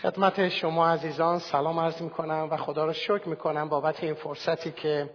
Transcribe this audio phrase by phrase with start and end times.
[0.00, 4.14] خدمت شما عزیزان سلام عرض می کنم و خدا را شکر می کنم بابت این
[4.14, 5.10] فرصتی که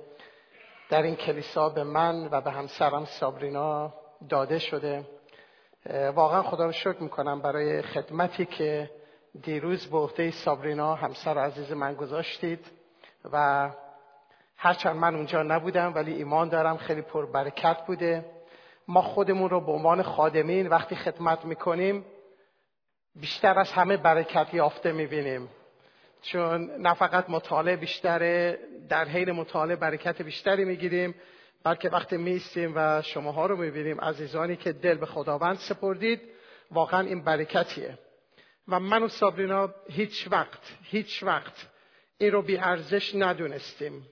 [0.89, 3.93] در این کلیسا به من و به همسرم سابرینا
[4.29, 5.05] داده شده.
[6.15, 8.91] واقعا خدا را شکر می کنم برای خدمتی که
[9.41, 12.65] دیروز به عهده سابرینا همسر عزیز من گذاشتید
[13.31, 13.69] و
[14.57, 18.25] هرچند من اونجا نبودم ولی ایمان دارم خیلی پربرکت بوده.
[18.87, 22.05] ما خودمون رو به عنوان خادمین وقتی خدمت می‌کنیم
[23.21, 25.49] بیشتر از همه برکت یافته می‌بینیم.
[26.21, 31.15] چون نه فقط مطالعه بیشتره در حین مطالعه برکت بیشتری می‌گیریم
[31.63, 36.21] بلکه وقتی میستیم و شماها رو می‌بینیم عزیزانی که دل به خداوند سپردید
[36.71, 37.97] واقعا این برکتیه.
[38.67, 41.67] و من و سابرینا هیچ وقت هیچ وقت
[42.17, 44.07] این رو بی ارزش ندونستیم.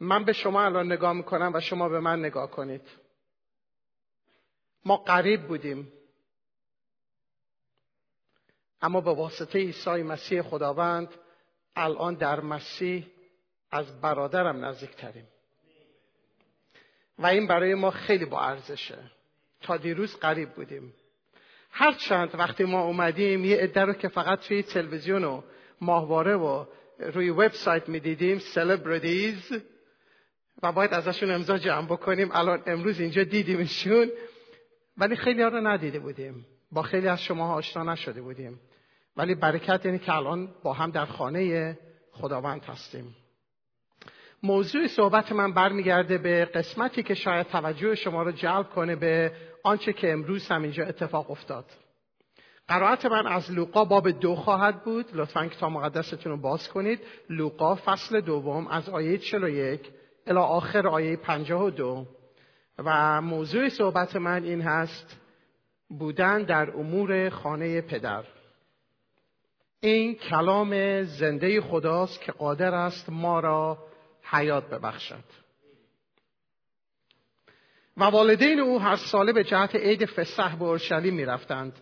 [0.00, 2.88] من به شما الان نگاه می‌کنم و شما به من نگاه کنید.
[4.84, 5.92] ما قریب بودیم.
[8.84, 11.08] اما به واسطه عیسی مسیح خداوند
[11.76, 13.06] الان در مسیح
[13.70, 15.28] از برادرم نزدیکتریم.
[17.18, 18.98] و این برای ما خیلی با ارزشه.
[19.60, 20.94] تا دیروز قریب بودیم.
[21.70, 25.42] هرچند وقتی ما اومدیم یه عده رو که فقط توی تلویزیون و
[25.80, 26.64] ماهواره و
[26.98, 29.52] روی وبسایت می‌دیدیم سلبریتیز
[30.62, 32.30] و باید ازشون امضا جمع بکنیم.
[32.32, 34.10] الان امروز اینجا دیدیمشون.
[34.96, 36.46] ولی خیلی ها رو ندیده بودیم.
[36.72, 38.60] با خیلی از شما آشنا نشده بودیم.
[39.16, 41.78] ولی برکت یعنی که الان با هم در خانه
[42.12, 43.16] خداوند هستیم.
[44.42, 49.32] موضوع صحبت من برمیگرده به قسمتی که شاید توجه شما رو جلب کنه به
[49.64, 51.64] آنچه که امروز هم اینجا اتفاق افتاد.
[52.68, 55.06] قرائت من از لوقا باب دو خواهد بود.
[55.12, 57.00] لطفا کتاب مقدستون رو باز کنید.
[57.30, 59.90] لوقا فصل دوم از آیه 41
[60.26, 62.06] الی آخر آیه 52
[62.78, 65.20] و موضوع صحبت من این هست
[65.88, 68.24] بودن در امور خانه پدر.
[69.84, 73.78] این کلام زنده خداست که قادر است ما را
[74.22, 75.24] حیات ببخشد.
[77.96, 81.72] و والدین او هر ساله به جهت عید فسح به اورشلیم می‌رفتند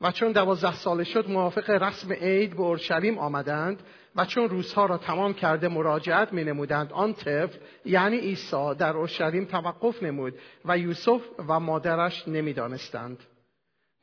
[0.00, 3.82] و چون دوازده ساله شد موافق رسم عید به اورشلیم آمدند
[4.16, 9.44] و چون روزها را تمام کرده مراجعت می نمودند آن طفل یعنی عیسی در اورشلیم
[9.44, 13.18] توقف نمود و یوسف و مادرش نمی‌دانستند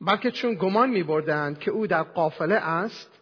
[0.00, 3.16] بلکه چون گمان می بردند که او در قافله است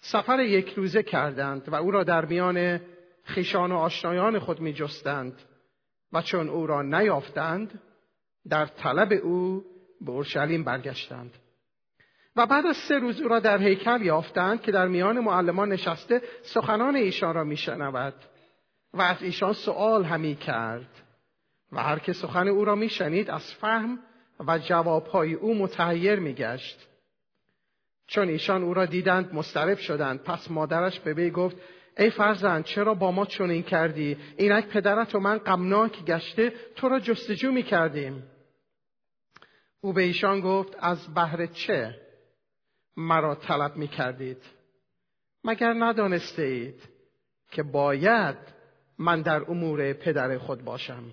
[0.00, 2.80] سفر یک روزه کردند و او را در میان
[3.24, 5.42] خیشان و آشنایان خود می جستند
[6.12, 7.80] و چون او را نیافتند
[8.48, 9.64] در طلب او
[10.00, 11.30] به اورشلیم برگشتند.
[12.36, 16.22] و بعد از سه روز او را در هیکل یافتند که در میان معلمان نشسته
[16.42, 18.14] سخنان ایشان را میشنود
[18.94, 21.02] و از ایشان سؤال همی کرد
[21.72, 23.98] و هر که سخن او را میشنید از فهم
[24.46, 26.89] و جوابهای او متحیر میگشت.
[28.10, 30.22] چون ایشان او را دیدند مسترب شدند.
[30.22, 31.56] پس مادرش به وی گفت
[31.98, 37.00] ای فرزند چرا با ما چنین کردی؟ اینک پدرت و من غمناک گشته تو را
[37.00, 38.22] جستجو می کردیم
[39.80, 42.00] او به ایشان گفت از بهر چه
[42.96, 44.42] مرا طلب می کردید
[45.44, 46.88] مگر ندانسته اید
[47.50, 48.36] که باید
[48.98, 51.04] من در امور پدر خود باشم؟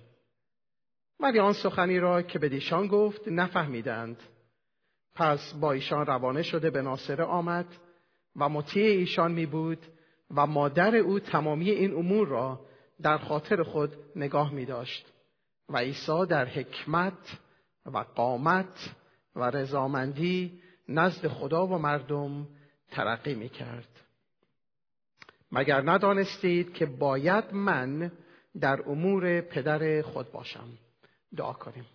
[1.20, 4.24] ولی آن سخنی را که به دیشان گفت نفهمیدند.
[5.18, 7.66] پس با ایشان روانه شده به ناصره آمد
[8.36, 9.86] و مطیع ایشان می بود
[10.36, 12.60] و مادر او تمامی این امور را
[13.02, 15.14] در خاطر خود نگاه می داشت
[15.70, 17.38] و عیسی در حکمت
[17.86, 18.96] و قامت
[19.36, 22.48] و رضامندی نزد خدا و مردم
[22.92, 23.88] ترقی می کرد.
[25.52, 28.12] مگر ندانستید که باید من
[28.60, 30.68] در امور پدر خود باشم؟
[31.36, 31.86] دعا کنیم.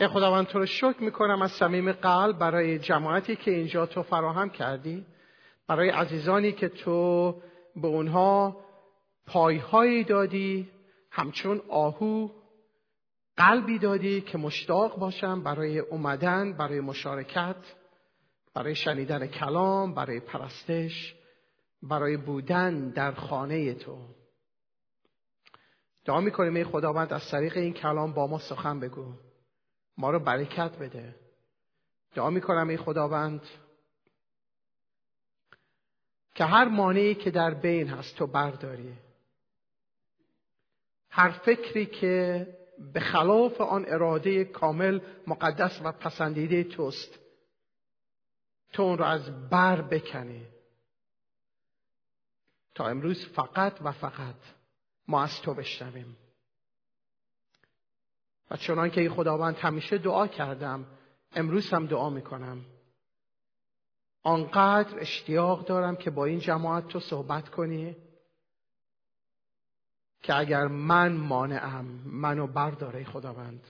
[0.00, 4.50] ای خداوند تو رو شکر می‌کنم از صمیم قلب برای جماعتی که اینجا تو فراهم
[4.50, 5.06] کردی
[5.68, 7.32] برای عزیزانی که تو
[7.76, 8.64] به اونها
[9.26, 10.70] پایهایی دادی
[11.10, 12.28] همچون آهو
[13.36, 17.56] قلبی دادی که مشتاق باشم برای اومدن برای مشارکت
[18.54, 21.14] برای شنیدن کلام برای پرستش
[21.82, 23.98] برای بودن در خانه تو.
[26.04, 29.14] دعا می‌کنیم ای خداوند از طریق این کلام با ما سخن بگو.
[29.98, 31.14] ما رو برکت بده.
[32.14, 33.42] دعا می‌کنم ای خداوند
[36.34, 38.98] که هر مانعی که در بین هست تو برداری.
[41.10, 42.46] هر فکری که
[42.92, 47.18] به خلاف آن اراده کامل مقدس و پسندیده توست
[48.72, 50.46] تو اون رو از بر بکنی.
[52.74, 54.34] تا امروز فقط و فقط
[55.08, 56.16] ما از تو بشنویم.
[58.50, 60.86] و چنان که خداوند همیشه دعا کردم
[61.34, 62.64] امروز هم دعا می‌کنم.
[64.22, 67.96] آنقدر اشتیاق دارم که با این جماعت تو صحبت کنی
[70.22, 73.66] که اگر من مانعم منو برداره خداوند.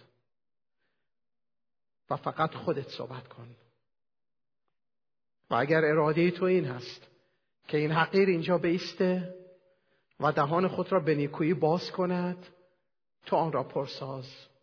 [2.11, 3.57] و فقط خودت صحبت کن.
[5.51, 7.07] و اگر اراده تو این هست
[7.69, 9.35] که این حقیر اینجا بیسته
[10.21, 12.47] و دهان خود را به نیکویی باز کند
[13.27, 14.54] تو آن را پرساز.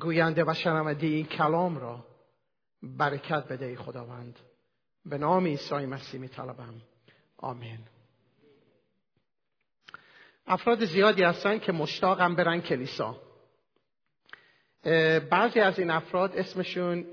[0.00, 2.06] گوینده و شنونده این کلام را
[2.82, 4.38] برکت بده ای خداوند.
[5.06, 6.74] به نام عیسی مسیح می طلبم
[7.36, 7.78] آمین.
[10.46, 13.20] افراد زیادی هستن که مشتاقم برن کلیسا.
[15.30, 17.06] بعضی از این افراد اسمشون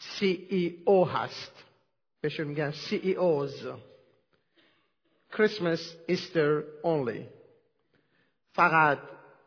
[0.00, 1.64] CEO هست.
[2.20, 3.66] بهشون میگن CEOs
[5.32, 7.22] Christmas Easter only.
[8.52, 8.98] فقط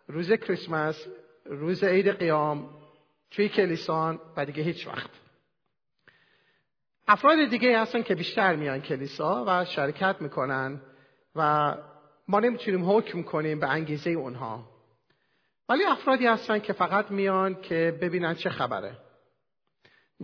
[0.08, 1.06] روز کریسمس
[1.46, 2.70] روز عید قیام
[3.32, 5.10] توی کلیسان و دیگه هیچ وقت.
[7.08, 10.82] افراد دیگه هستن که بیشتر میان کلیسا و شرکت می‌کنن
[11.36, 11.74] و
[12.28, 14.70] ما نمی‌تونیم حکم کنیم به انگیزه اونها.
[15.70, 18.98] ولی افرادی هستن که فقط میان که ببینن چه خبره.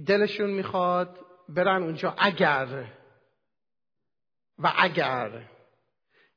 [0.05, 1.19] دلشون می‌خواد
[1.49, 2.85] برن اونجا اگر
[4.59, 5.50] و اگر.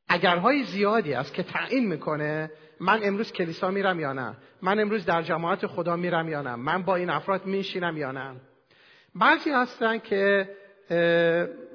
[0.08, 5.22] اگرهای زیادی است که تعیین می‌کنه من امروز کلیسا میرم یا نه؟ من امروز در
[5.22, 8.36] جماعت خدا میرم یا نه؟ من با این افراد میشینم یا نه؟
[9.14, 10.48] بعضی هستن که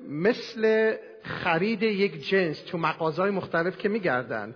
[0.10, 4.56] مثل خرید یک جنس تو مغازهای مختلف که میگردن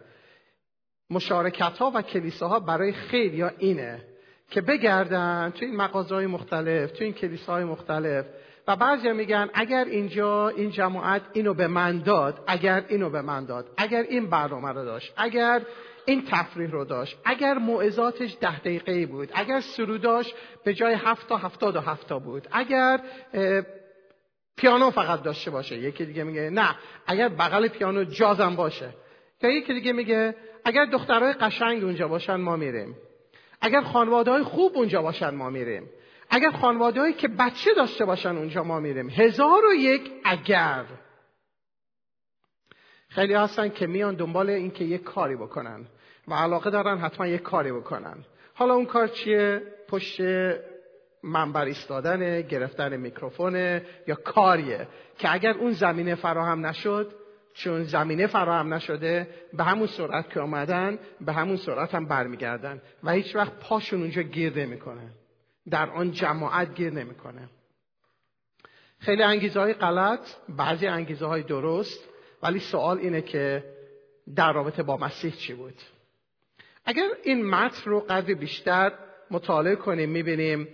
[1.09, 4.01] مشارکت ها و کلیساها برای خیلی یا اینه
[4.49, 8.25] که بگردن تو این مغازهای مختلف تو این کلیساهای مختلف
[8.67, 13.45] و بعضی میگن اگر اینجا این جماعت اینو به من داد اگر اینو به من
[13.45, 15.61] داد اگر این برنامه رو داشت اگر
[16.05, 20.33] این تفریح رو داشت اگر موعظاتش ده دقیقه بود اگر سروداش
[20.63, 22.99] به جای هفت تا هفتاد و هفتا بود اگر
[24.57, 25.77] پیانو فقط داشته باشه.
[25.77, 26.75] یکی دیگه میگه نه
[27.07, 28.89] اگر بغل پیانو جازم باشه.
[29.41, 30.35] یا یکی دیگه میگه
[30.65, 32.95] اگر دخترهای قشنگ اونجا باشن ما میریم.
[33.61, 35.89] اگر خانواده های خوب اونجا باشن ما میریم.
[36.35, 39.09] اگر خانواده که بچه داشته باشن اونجا ما میریم.
[39.09, 40.85] هزار و یک اگر.
[43.09, 45.85] خیلی هستن که میان دنبال این که یک کاری بکنن
[46.27, 48.17] و علاقه دارن حتما یک کاری بکنن.
[48.53, 50.21] حالا اون کار چیه؟ پشت
[51.23, 54.87] منبر ایستادن گرفتن میکروفونه یا کاریه
[55.17, 57.13] که اگر اون زمینه فراهم نشد
[57.53, 63.11] چون زمینه فراهم نشده به همون سرعت که آمدن به همون سرعت هم برمیگردن و
[63.11, 65.22] هیچ وقت پاشون اونجا گیر نمی‌کنه
[65.69, 67.49] در آن جماعت گیر نمی‌کنه.
[68.99, 72.09] خیلی انگیزه های غلط بعضی انگیزه های درست
[72.43, 73.73] ولی سوال اینه که
[74.35, 75.81] در رابطه با مسیح چی بود؟
[76.85, 78.91] اگر این متن رو قدری بیشتر
[79.31, 80.67] مطالعه کنیم می‌بینیم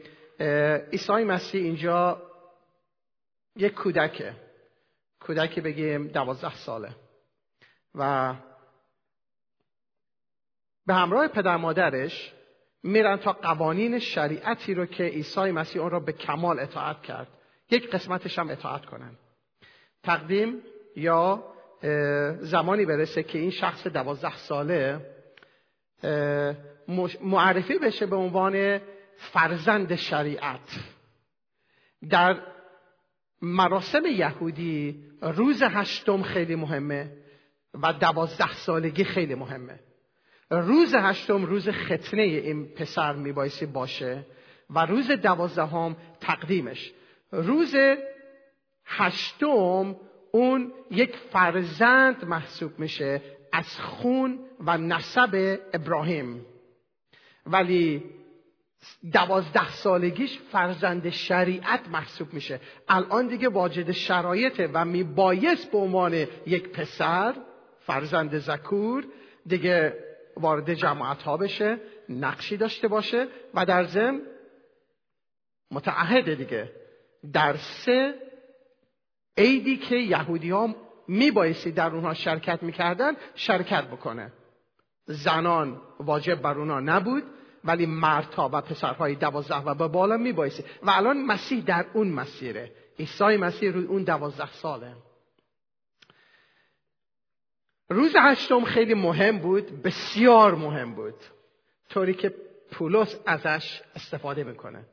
[0.91, 2.21] عیسی مسیح اینجا
[3.55, 4.33] یک کودکه.
[5.19, 6.89] کودکی بگیم دوازده ساله.
[7.95, 8.33] و
[10.85, 12.33] به همراه پدر مادرش
[12.83, 17.27] میرن تا قوانین شریعتی رو که عیسی مسیح اون را به کمال اطاعت کرد.
[17.71, 19.11] یک قسمتش هم اطاعت کنن.
[20.03, 20.61] تقدیم
[20.95, 21.43] یا
[22.39, 25.05] زمانی برسه که این شخص دوازده ساله
[27.21, 28.81] معرفی بشه به عنوان
[29.15, 30.79] فرزند شریعت.
[32.09, 32.41] در
[33.41, 37.17] مراسم یهودی روز هشتم خیلی مهمه
[37.73, 39.79] و دوازده سالگی خیلی مهمه.
[40.49, 44.25] روز هشتم روز ختنه این پسر میبایسی باشه
[44.69, 46.91] و روز دوازدهم تقدیمش.
[47.31, 47.75] روز
[48.85, 49.95] هشتم
[50.31, 53.21] اون یک فرزند محسوب میشه
[53.53, 56.45] از خون و نسب ابراهیم.
[57.45, 58.03] ولی
[59.13, 62.59] دوازده سالگیش فرزند شریعت محسوب میشه.
[62.87, 66.13] الان دیگه واجد شرایطه و میبایست به عنوان
[66.45, 67.33] یک پسر
[67.79, 69.05] فرزند زکور
[69.47, 70.08] دیگه
[70.39, 71.77] وارد جماعت ها بشه
[72.09, 74.21] نقشی داشته باشه و در ضمن
[75.71, 76.71] متعهد دیگه.
[77.33, 78.15] در سه
[79.37, 80.75] عیدی که یهودی ها
[81.07, 84.31] میبایستی در اونها شرکت می‌کردن شرکت بکنه.
[85.05, 87.23] زنان واجب بر اونها نبود
[87.63, 90.63] ولی مردها و پسرهای دوازده و به بالا میبایستی.
[90.83, 92.71] و الان مسیح در اون مسیره.
[92.99, 94.95] عیسی مسیح روی اون دوازده ساله.
[97.89, 101.15] روز هشتم خیلی مهم بود بسیار مهم بود.
[101.89, 102.33] طوری که
[102.71, 104.85] پولس ازش استفاده می‌کنه.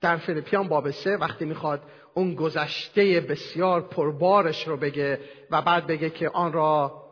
[0.00, 1.82] در فیلیپیان باب سه وقتی می‌خواد
[2.14, 5.20] اون گذشته بسیار پربارش رو بگه
[5.50, 7.02] و بعد بگه که آن را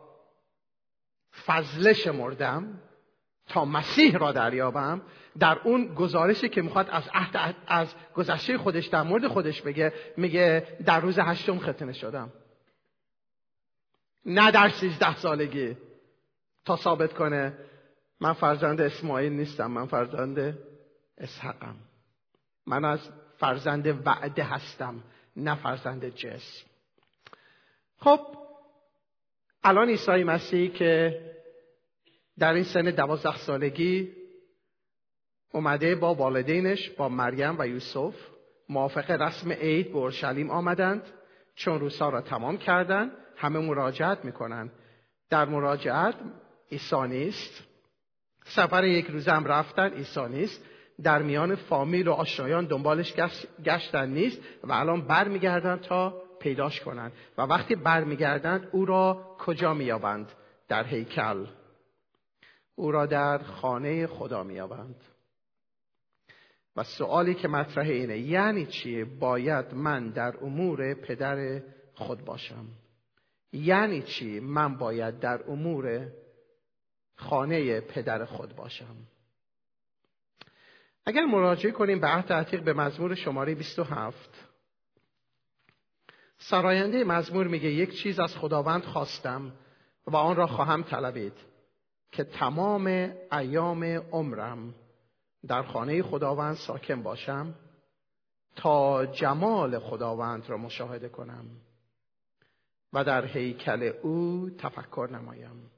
[1.45, 2.81] فضلش مردم
[3.47, 5.01] تا مسیح را دریابم
[5.39, 10.67] در اون گزارشی که می‌خواد از عهد از گذشته خودش در مورد خودش بگه میگه
[10.85, 12.31] در روز هشتم ختنه شدم.
[14.25, 15.77] نه در سیزده سالگی.
[16.65, 17.57] تا ثابت کنه
[18.19, 20.57] من فرزند اسماعیل نیستم من فرزند
[21.17, 21.75] اسحقم.
[22.67, 22.99] من از
[23.37, 25.03] فرزند وعده هستم
[25.35, 26.65] نه فرزند جسم.
[27.97, 28.19] خب
[29.63, 31.21] الان عیسی مسیح که
[32.39, 34.11] در این سن دوازده سالگی
[35.53, 38.15] اومده با والدینش با مریم و یوسف
[38.69, 41.03] موافق رسم عید به اورشلیم آمدند.
[41.55, 43.11] چون روزها را تمام کردند.
[43.41, 44.71] همه مراجعت می‌کنن.
[45.29, 46.15] در مراجعت
[46.71, 47.63] عیسی نیست.
[48.43, 50.65] سفر یک روزه هم رفتن عیسی نیست.
[51.03, 53.13] در میان فامیل و آشنایان دنبالش
[53.65, 60.31] گشتن نیست و الان برمیگردن تا پیداش کنند و وقتی برمیگردند او را کجا مییابند؟
[60.67, 61.45] در هیکل.
[62.75, 64.95] او را در خانه خدا مییابند.
[66.75, 71.61] و سوالی که مطرح اینه یعنی چیه؟ باید من در امور پدر
[71.93, 72.65] خود باشم.
[73.51, 76.11] یعنی چی؟ من باید در امور
[77.15, 78.95] خانه پدر خود باشم.
[81.05, 84.47] اگر مراجعه کنیم به عهد عتیق به مزمور شماره 27
[86.37, 89.51] سراینده مزمور میگه یک چیز از خداوند خواستم
[90.07, 91.33] و آن را خواهم طلبید
[92.11, 94.75] که تمام ایام عمرم
[95.47, 97.55] در خانه خداوند ساکن باشم
[98.55, 101.45] تا جمال خداوند را مشاهده کنم.
[102.93, 105.71] و در هیکل او تفکر نمایم.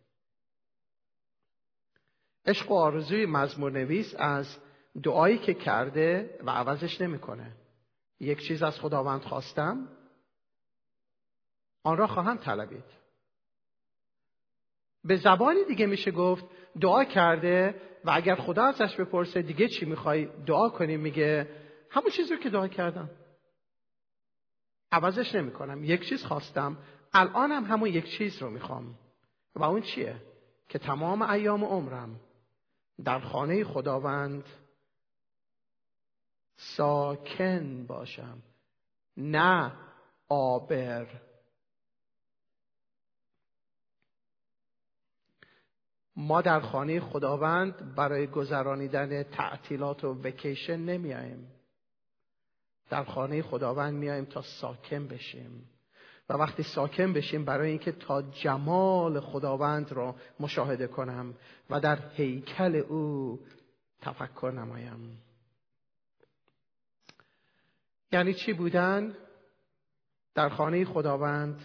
[2.46, 4.58] عشق و آرزوی مزمور نویس از
[5.04, 7.52] دعایی که کرده و عوضش نمی‌کنه.
[8.20, 9.88] یک چیز از خداوند خواستم
[11.84, 12.84] آن را خواهم طلبید.
[15.04, 16.46] به زبانی دیگه میشه گفت
[16.82, 21.50] دعا کرده و اگر خدا ازش بپرسه دیگه چی می‌خوای دعا کنیم میگه
[21.90, 23.10] همون چیزی رو که دعا کردم.
[24.92, 25.84] عوضش نمی‌کنم.
[25.84, 26.78] یک چیز خواستم
[27.14, 28.96] الانم همون یک چیز رو می‌خوام.
[29.56, 30.22] و اون چیه؟
[30.70, 32.20] که تمام ایام عمرم
[33.04, 34.44] در خانه خداوند
[36.56, 38.44] ساکن باشم.
[39.18, 39.72] نه
[40.30, 41.08] آبر.
[46.16, 51.52] ما در خانه خداوند برای گذرانیدن تعطیلات و وکیشن نمیاییم
[52.90, 55.70] در خانه خداوند میاییم تا ساکن بشیم.
[56.30, 61.34] و وقتی ساکن بشیم برای اینکه تا جمال خداوند را مشاهده کنم
[61.70, 63.40] و در هیکل او
[64.02, 65.18] تفکر نمایم.
[68.12, 69.16] یعنی چی بودن؟
[70.36, 71.62] در خانه خداوند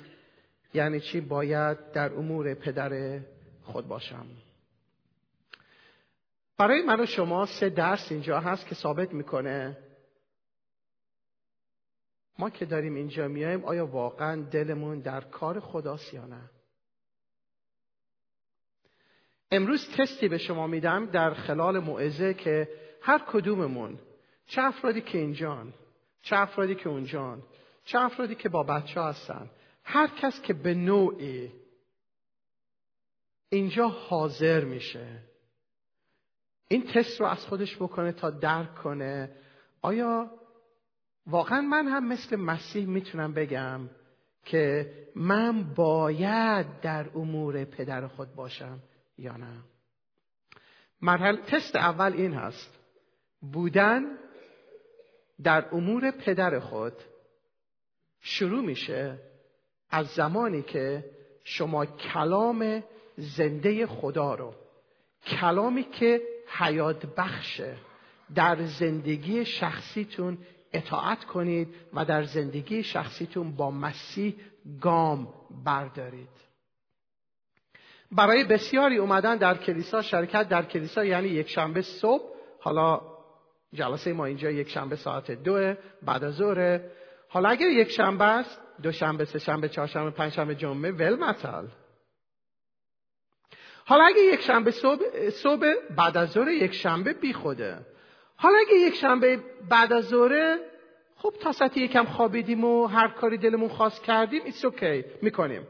[0.74, 3.20] یعنی چی باید در امور پدر
[3.62, 4.26] خود باشم؟
[6.58, 9.76] برای من و شما سه درس اینجا هست که ثابت می‌کنه.
[12.38, 16.50] ما که داریم اینجا میایم آیا واقعا دلمون در کار خداست یا نه؟
[19.50, 22.68] امروز تستی به شما میدم در خلال موعظه که
[23.02, 23.98] هر کدوممون
[24.46, 25.74] چه افرادی که اینجان
[26.22, 27.42] چه افرادی که اونجان
[27.84, 29.50] چه افرادی که با بچه هستن
[29.84, 31.52] هر کس که به نوعی
[33.48, 35.22] اینجا حاضر میشه
[36.68, 39.36] این تست رو از خودش بکنه تا درک کنه
[39.82, 40.37] آیا
[41.28, 43.80] واقعا من هم مثل مسیح می‌تونم بگم
[44.44, 48.78] که من باید در امور پدر خود باشم
[49.18, 49.64] یا نه.
[51.02, 52.78] مرحله تست اول این هست.
[53.52, 54.02] بودن
[55.42, 56.92] در امور پدر خود
[58.20, 59.18] شروع میشه
[59.90, 61.04] از زمانی که
[61.44, 62.82] شما کلام
[63.16, 64.54] زنده خدا رو
[65.26, 67.76] کلامی که حیات بخشه
[68.34, 70.38] در زندگی شخصیتون
[70.72, 74.34] اطاعت کنید و در زندگی شخصیتون با مسیح
[74.80, 75.28] گام
[75.64, 76.28] بردارید.
[78.12, 82.22] برای بسیاری اومدن در کلیسا شرکت در کلیسا یعنی یک شنبه صبح
[82.60, 83.00] حالا
[83.72, 86.80] جلسه ما اینجا یک شنبه ساعت دو بعد از ظهر.
[87.28, 91.14] حالا اگر یک شنبه است دو شنبه سه شنبه چهار شنبه پنج شنبه جمعه ول
[91.14, 91.68] مثل
[93.84, 97.86] حالا اگه یک شنبه صبح, صبح بعد از ظهر یک شنبه بی خوده.
[98.40, 100.58] حالا اگه یک شنبه بعد از ظهر
[101.16, 105.66] خب تا ساعت یکم خوابیدیم و هر کاری دلمون خواست کردیم it's okay می‌کنیم.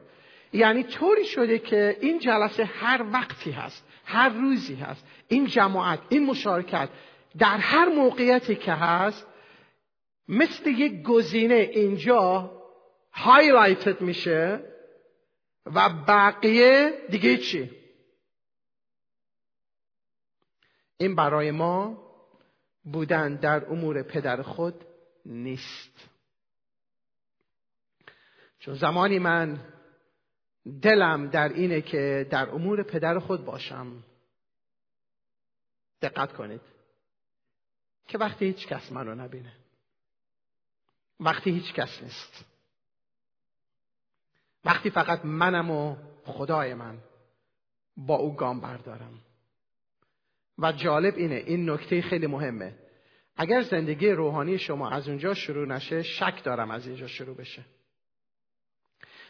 [0.53, 6.27] یعنی طوری شده که این جلسه هر وقتی هست هر روزی هست این جماعت این
[6.27, 6.89] مشارکت
[7.39, 9.27] در هر موقعیتی که هست
[10.29, 12.51] مثل یک گزینه اینجا
[13.12, 14.61] highlighted میشه
[15.67, 17.71] و بقیه دیگه چی؟
[20.99, 22.08] این برای ما
[22.92, 24.85] بودن در امور پدر خود
[25.26, 26.09] نیست.
[28.59, 29.61] چون زمانی من
[30.83, 34.04] دلم در اینه که در امور پدر خود باشم
[36.02, 36.61] دقت کنید
[38.09, 39.52] که وقتی هیچ کس منو نبینه
[41.21, 42.45] وقتی هیچ کس نیست
[44.64, 46.99] وقتی فقط منم و خدای من
[47.97, 49.21] با او گام بردارم.
[50.59, 52.75] و جالب اینه این نکته خیلی مهمه.
[53.37, 57.65] اگر زندگی روحانی شما از اونجا شروع نشه شک دارم از اینجا شروع بشه.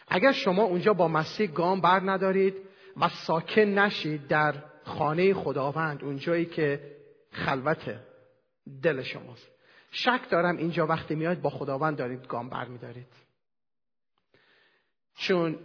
[0.08, 2.54] اگر شما اونجا با مسیح گام بر ندارید
[2.97, 4.54] و ساکن نشید در
[4.85, 6.97] خانه خداوند اونجایی که
[7.30, 8.00] خلوت
[8.82, 9.49] دل شماست.
[9.90, 13.06] شک دارم اینجا وقتی میاد با خداوند دارید گام بر میدارید.
[15.14, 15.58] چون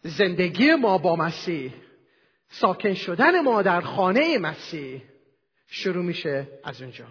[0.00, 1.72] زندگی ما با مسیح
[2.48, 5.02] ساکن شدن ما در خانه مسیح
[5.66, 7.06] شروع میشه از اونجا.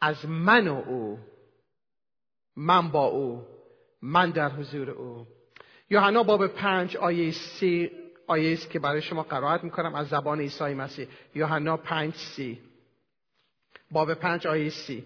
[0.00, 1.18] از من و او.
[2.56, 3.46] من با او.
[4.02, 5.26] من در حضور او.
[5.90, 7.90] یوحنا باب پنج آیه سی
[8.26, 11.08] آیه است که برای شما قرائت می‌کنم از زبان عیسی مسیح.
[11.34, 12.60] یوحنا پنج سی.
[13.90, 15.04] باب پنج آیه سی.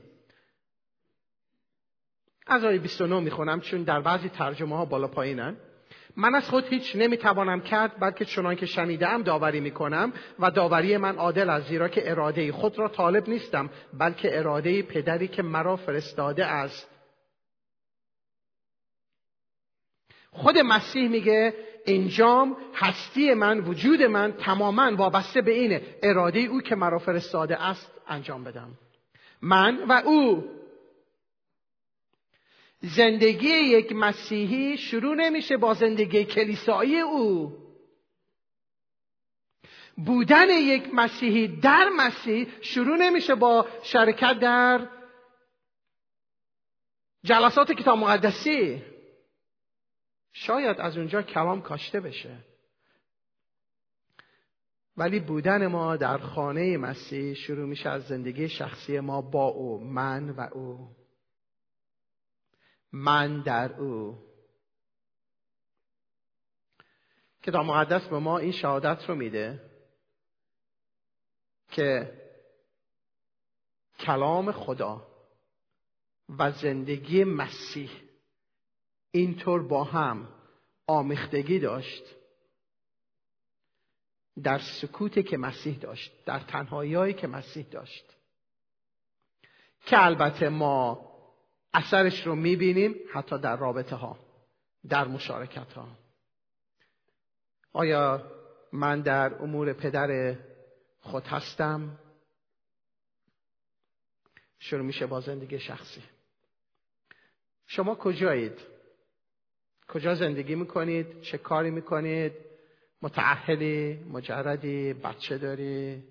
[2.47, 5.57] از آیه 29 می‌خونم چون در بعضی ترجمه ها بالا پایینن.
[6.17, 11.17] من از خود هیچ نمی‌توانم کرد بلکه چنان که شنیدم داوری می‌کنم و داوری من
[11.17, 16.47] عادل است زیرا که اراده خود را طالب نیستم بلکه اراده پدری که مرا فرستاده
[16.47, 16.89] است.
[20.31, 21.55] خود مسیح میگه
[21.87, 25.83] انجام هستی من وجود من تماما وابسته به اینه.
[26.03, 28.69] اراده او که مرا فرستاده است انجام بدم.
[29.43, 30.45] من و او
[32.83, 37.53] زندگی یک مسیحی شروع نمیشه با زندگی کلیسایی او.
[39.97, 44.89] بودن یک مسیحی در مسیح شروع نمیشه با شرکت در
[47.25, 48.83] جلسات کتاب مقدسی.
[50.33, 52.37] شاید از اونجا کلام کاشته بشه.
[54.97, 60.31] ولی بودن ما در خانه مسیح شروع میشه از زندگی شخصی ما با او من
[60.31, 61.02] و او.
[62.93, 64.19] من در او.
[67.43, 69.71] کتاب مقدس به ما این شهادت رو میده
[71.71, 72.19] که
[73.99, 75.07] کلام خدا
[76.39, 77.91] و زندگی مسیح
[79.11, 80.29] اینطور با هم
[80.87, 82.05] آمیختگی داشت
[84.43, 88.05] در سکوتی که مسیح داشت در تنهایی که مسیح داشت.
[89.87, 91.12] که البته ما
[91.75, 94.19] اثرش رو می‌بینیم حتی در رابطه ها
[94.89, 95.89] در مشارکت ها
[97.73, 98.33] آیا
[98.73, 100.37] من در امور پدر
[101.01, 101.99] خود هستم؟
[104.59, 106.03] شروع میشه با زندگی شخصی.
[107.67, 108.59] شما کجایید؟
[109.89, 112.33] کجا زندگی می‌کنید؟ چه کاری می‌کنید؟
[113.03, 116.05] متعهلی مجردی بچه داری؟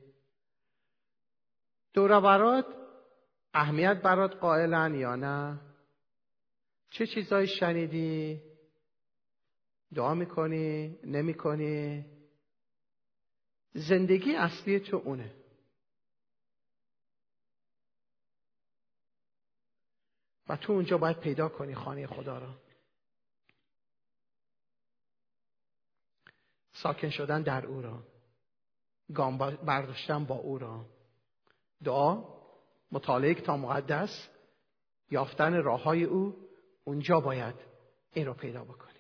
[1.94, 2.66] دور برات
[3.54, 5.60] اهمیت برات قائلن یا نه؟
[6.90, 8.42] چه چیزایی شنیدی؟
[9.94, 12.06] دعا می‌کنی؟ نمی‌کنی؟
[13.74, 15.34] زندگی اصلی تو اونه.
[20.48, 22.56] و تو اونجا باید پیدا کنی خانه خدا را.
[26.74, 28.04] ساکن شدن در او را.
[29.14, 30.86] گام برداشتن با او را.
[31.84, 32.41] دعا
[32.92, 34.28] مطالعه تا مقدس
[35.10, 36.48] یافتن راه های او
[36.84, 37.56] اونجا باید
[38.14, 38.92] این رو پیدا بکنیم.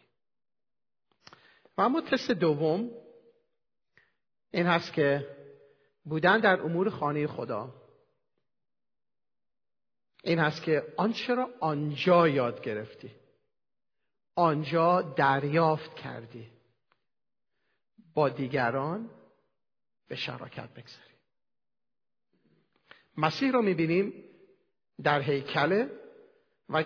[1.77, 2.91] و اما تست دوم
[4.51, 5.27] این هست که
[6.04, 7.73] بودن در امور خانه خدا.
[10.23, 13.12] این هست که آنچه را آنجا یاد گرفتی.
[14.36, 16.51] آنجا دریافت کردی.
[18.13, 19.10] با دیگران
[20.08, 21.11] به شراکت بگذاری.
[23.17, 24.13] مسیح رو می‌بینیم
[25.04, 25.89] در هیکله
[26.69, 26.84] و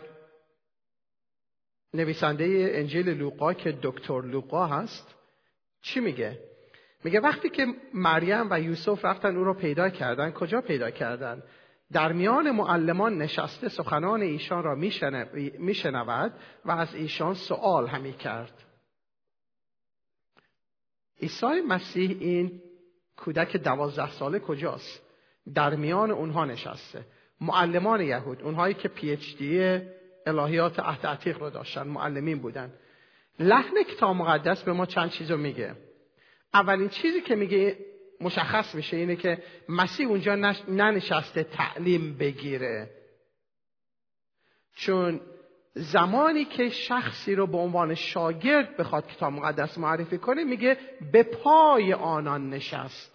[1.93, 5.15] نویسنده انجیل لوقا که دکتر لوقا هست
[5.81, 6.39] چی میگه؟
[7.03, 11.43] میگه وقتی که مریم و یوسف رفتن او رو پیدا کردن کجا پیدا کردن؟
[11.91, 14.75] در میان معلمان نشسته سخنان ایشان را
[15.59, 16.33] میشنود
[16.65, 18.63] و از ایشان سوال همی کرد
[21.21, 22.61] عیسی مسیح این
[23.17, 25.04] کودک دوازده ساله کجاست؟
[25.53, 27.05] در میان اونها نشسته.
[27.41, 29.81] معلمان یهود اونهایی که پی اچ دی
[30.25, 32.73] الهیات عهد عتیق رو داشتن معلمین بودن.
[33.39, 35.75] لحن کتاب مقدس به ما چند چیز رو میگه.
[36.53, 37.77] اولین چیزی که میگه
[38.21, 40.35] مشخص میشه اینه که مسیح اونجا
[40.67, 42.89] ننشسته تعلیم بگیره.
[44.75, 45.21] چون
[45.73, 50.77] زمانی که شخصی رو به عنوان شاگرد بخواد کتاب مقدس معرفی کنه میگه
[51.11, 53.14] به پای آنان نشست.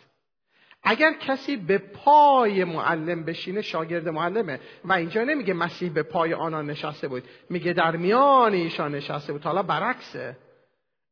[0.82, 4.60] اگر کسی به پای معلم بشینه شاگرد معلمه.
[4.84, 7.22] و اینجا نمیگه مسیح به پای آنان نشسته بود.
[7.50, 9.42] میگه در میان ایشان نشسته بود.
[9.42, 10.36] حالا برعکسه.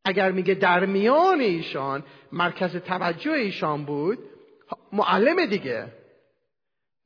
[0.04, 4.18] اگر میگه در میان ایشان مرکز توجه ایشان بود
[4.92, 5.86] معلم دیگه.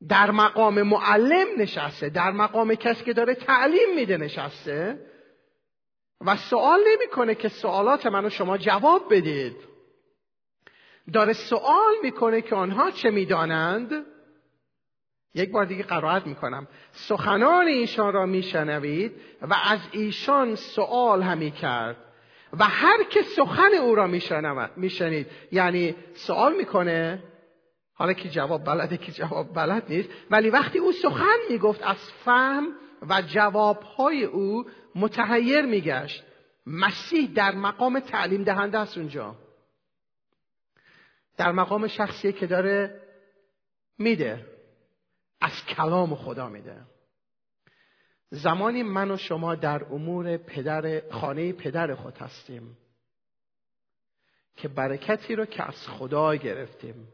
[0.09, 2.09] در مقام معلم نشسته.
[2.09, 4.99] در مقام کسی که داره تعلیم میده نشسته.
[6.25, 9.72] و سوال نمی‌کنه که سوالات منو شما جواب بدید.
[11.13, 14.05] داره سوال می‌کنه که آنها چه می‌دانند.
[15.35, 16.67] یک بار دیگه قرائت می‌کنم.
[16.91, 19.11] سخنان ایشان را میشنوید
[19.41, 21.97] و از ایشان سوال همی کرد
[22.59, 24.07] و هر که سخن او را
[24.75, 25.27] میشنید.
[25.51, 27.23] یعنی سوال می‌کنه
[27.93, 32.67] حالا که جواب بلده که جواب بلد نیست ولی وقتی او سخن می‌گفت از فهم
[33.09, 36.23] و جوابهای او متحیر میگشت.
[36.67, 39.35] مسیح در مقام تعلیم دهنده است اونجا.
[41.37, 43.01] در مقام شخصی که داره
[43.97, 44.45] میده.
[45.41, 46.81] از کلام خدا میده.
[48.29, 52.77] زمانی من و شما در امور پدر خانه پدر خود هستیم
[54.55, 57.07] که برکتی رو که از خدا گرفتیم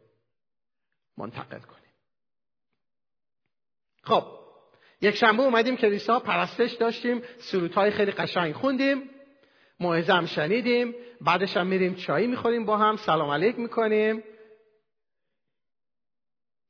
[1.17, 1.93] منتقل کنیم.
[4.03, 4.39] خب
[5.01, 9.09] یک شنبه اومدیم کلیسا پرستش داشتیم سرودهای خیلی قشنگ خوندیم.
[9.79, 14.23] موعظه هم شنیدیم بعدش هم میریم چایی می‌خوریم با هم سلام علیک می‌کنیم.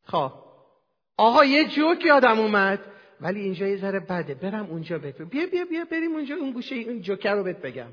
[0.04, 0.32] خب.
[1.18, 2.80] آقا یه جوک یادم اومد
[3.22, 4.36] ولی اینجا یه ذره بده.
[4.36, 5.26] برم اونجا بگم.
[5.26, 7.92] بیا بیا بیا بریم اونجا اون گوشه اون جوکر رو بهت بگم.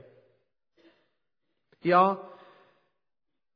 [1.84, 2.30] یا؟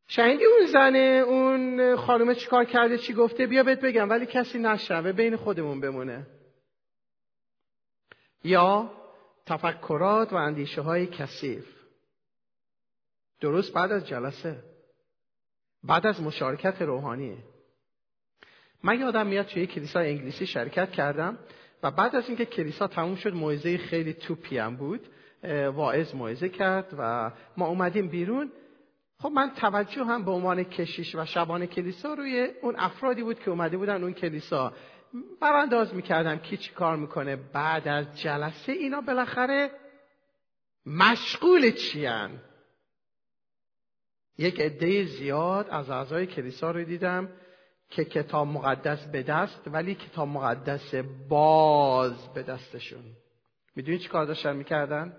[0.08, 5.12] شنیدی اون زنه؟ اون خانومه چیکار کرده چی گفته؟ بیا بهت بگم ولی کسی نشنوه
[5.12, 6.26] بین خودمون بمونه.
[8.44, 8.99] یا؟
[9.50, 11.66] تفکرات و اندیشه های کثیف.
[13.40, 14.62] درست بعد از جلسه.
[15.84, 17.36] بعد از مشارکت روحانی
[18.82, 21.38] من یادم میاد توی کلیسا انگلیسی شرکت کردم
[21.82, 25.08] و بعد از اینکه کلیسا تموم شد موعظه خیلی توپی هم بود
[25.74, 28.52] واعظ موعظه کرد و ما اومدیم بیرون.
[29.18, 33.50] خب من توجه هم به عنوان کشیش و شبان کلیسا روی اون افرادی بود که
[33.50, 34.72] اومده بودن اون کلیسا.
[35.40, 39.70] برانداز می‌کردم کی چی کار می‌کنه بعد از جلسه اینا بالاخره
[40.86, 42.42] مشغول چیان
[44.38, 47.28] یک عده زیاد از اعضای کلیسا رو دیدم
[47.90, 50.94] که کتاب مقدس به دست ولی کتاب مقدس
[51.28, 53.04] باز به دستشون.
[53.76, 55.16] می‌دونی چی کار داشتن می‌کردن؟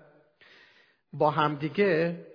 [1.12, 2.26] با همدیگه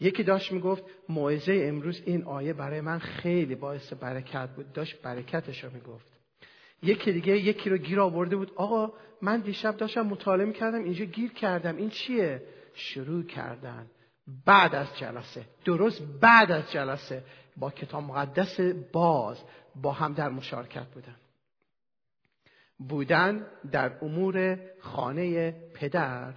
[0.00, 4.72] یکی داشت می‌گفت موعظه امروز این آیه برای من خیلی باعث برکت بود.
[4.72, 6.15] داشت برکتش رو می‌گفت.
[6.86, 8.52] یکی دیگه یکی رو گیر آورده بود.
[8.56, 11.76] آقا من دیشب داشتم مطالعه کردم اینجا گیر کردم.
[11.76, 12.42] این چیه؟
[12.74, 13.90] شروع کردن.
[14.44, 15.44] بعد از جلسه.
[15.64, 17.24] درست بعد از جلسه.
[17.56, 18.60] با کتاب مقدس
[18.92, 19.42] باز
[19.82, 21.16] با هم در مشارکت بودن.
[22.78, 26.34] بودن در امور خانه پدر.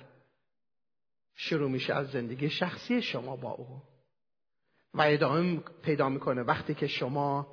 [1.36, 3.82] شروع میشه از زندگی شخصی شما با او.
[4.94, 7.48] و ادامه پیدا می‌کنه وقتی که شما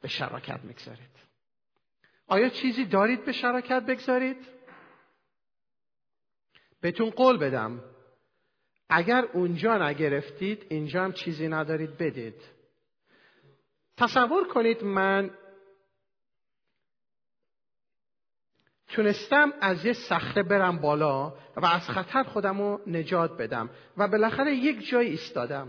[0.00, 1.31] به شراکت می‌گذارید.
[2.26, 4.36] آیا چیزی دارید به شراکت بگذارید؟
[6.80, 7.80] بهتون قول بدم.
[8.88, 12.42] اگر اونجا نگرفتید اینجا هم چیزی ندارید بدید.
[13.96, 15.30] تصور کنید من
[18.88, 24.54] تونستم از یه صخره برم بالا و از خطر خودم رو نجات بدم و بالاخره
[24.54, 25.68] یک جای ایستادم.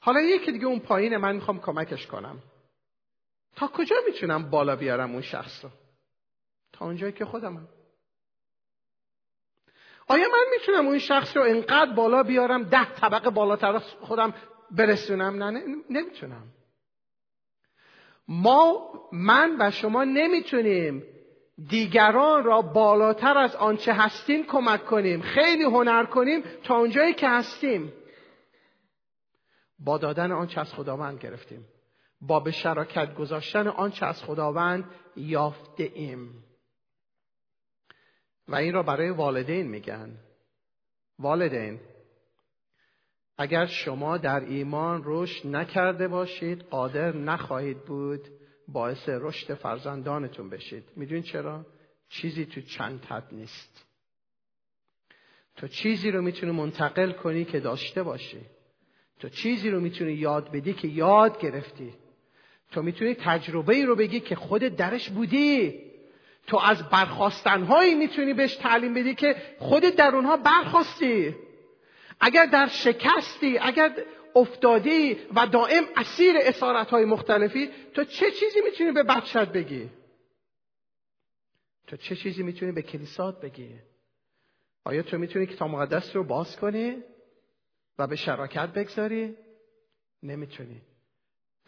[0.00, 2.42] حالا یکی دیگه اون پایین من می‌خوام کمکش کنم.
[3.56, 5.70] تا کجا می‌تونم بالا بیارم اون شخص رو؟
[6.72, 7.68] تا اونجایی که خودمم
[10.08, 14.34] آیا من می‌تونم اون شخص رو انقدر بالا بیارم ده طبقه بالاتر خودم
[14.70, 16.48] برسونم؟ نه نمی‌تونم.
[18.28, 21.02] ما من و شما نمی‌تونیم
[21.68, 25.22] دیگران را بالاتر از آنچه هستیم کمک کنیم.
[25.22, 27.92] خیلی هنر کنیم تا اونجایی که هستیم.
[29.78, 31.66] با دادن آنچه از خداوند گرفتیم.
[32.20, 34.84] با به شراکت گذاشتن آنچه از خداوند
[35.16, 36.44] یافته ایم
[38.48, 40.18] و این را برای والدین میگن.
[41.18, 41.80] والدین
[43.38, 48.28] اگر شما در ایمان رشد نکرده باشید قادر نخواهید بود
[48.68, 50.84] باعث رشد فرزندانتون بشید.
[50.96, 51.66] می‌دونید چرا؟
[52.08, 53.86] چیزی تو چند حد نیست.
[55.56, 58.40] تو چیزی رو می‌تونی منتقل کنی که داشته باشی.
[59.18, 61.94] تو چیزی رو می‌تونی یاد بدی که یاد گرفتی.
[62.72, 65.88] تو می‌تونی تجربه ای رو بگی که خودت درش بودی.
[66.46, 71.34] تو از برخواستنهایی می‌تونی بهش تعلیم بدی که خودت در اونها برخواستی.
[72.20, 73.92] اگر در شکستی اگر
[74.36, 79.90] افتادی و دائم اسیر اسارت های مختلفی تو چه چیزی می‌تونی به بچت بگی؟
[81.86, 83.74] تو چه چیزی می‌تونی به کلیسات بگی؟
[84.84, 86.96] آیا تو می‌تونی کتاب مقدس رو باز کنی
[87.98, 89.36] و به شراکت بگذاری؟
[90.22, 90.80] نمی‌تونی.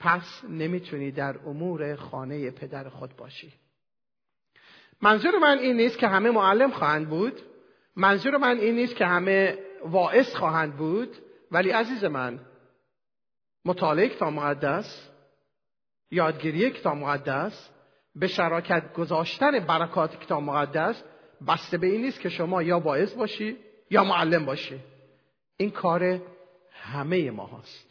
[0.00, 3.52] پس نمی‌تونی در امور خانه پدر خود باشی.
[5.02, 7.40] منظور من این نیست که همه معلم خواهند بود.
[7.96, 11.16] منظور من این نیست که همه واعظ خواهند بود.
[11.50, 12.40] ولی عزیز من
[13.64, 15.08] مطالعه کتاب مقدس
[16.10, 17.70] یادگیری کتاب مقدس
[18.16, 21.02] به شراکت گذاشتن برکات کتاب مقدس
[21.48, 23.56] بسته به این نیست که شما یا واعظ باشی
[23.90, 24.80] یا معلم باشی.
[25.56, 26.20] این کار
[26.72, 27.89] همه ما هست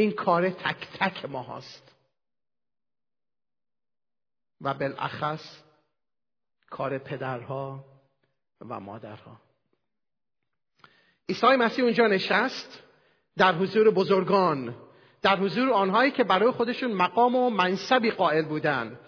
[0.00, 1.94] این کار تک تک ما هست
[4.60, 5.58] و بالاخص
[6.70, 7.84] کار پدرها
[8.68, 9.40] و مادرها.
[11.28, 12.82] عیسی مسیح اونجا نشست
[13.36, 14.74] در حضور بزرگان
[15.22, 18.98] در حضور آنهایی که برای خودشون مقام و منصبی قائل بودن.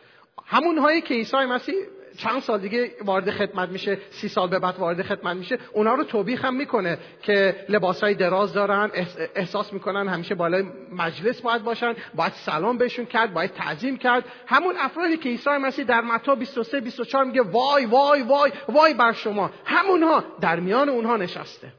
[0.46, 1.74] همونهایی که عیسی مسیح
[2.16, 6.05] چند سال دیگه وارد خدمت میشه سی سال به بعد وارد خدمت میشه اونا رو
[6.05, 8.90] توبیخ هم می‌کنه که لباسهای دراز دارن
[9.35, 14.25] احساس می‌کنن همیشه بالای مجلس باید باشن باید سلام بهشون کرد باید تعظیم کرد.
[14.46, 19.12] همون افرادی که عیسی مسیح در متی 23 24 میگه وای وای وای وای بر
[19.12, 19.51] شما.
[19.64, 21.73] همونها در میان اونها نشسته.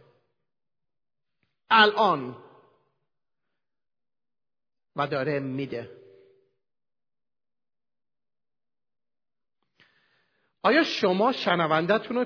[1.69, 2.35] الان.
[4.95, 6.00] و داره میده
[10.63, 12.25] آیا شما شنوندتون رو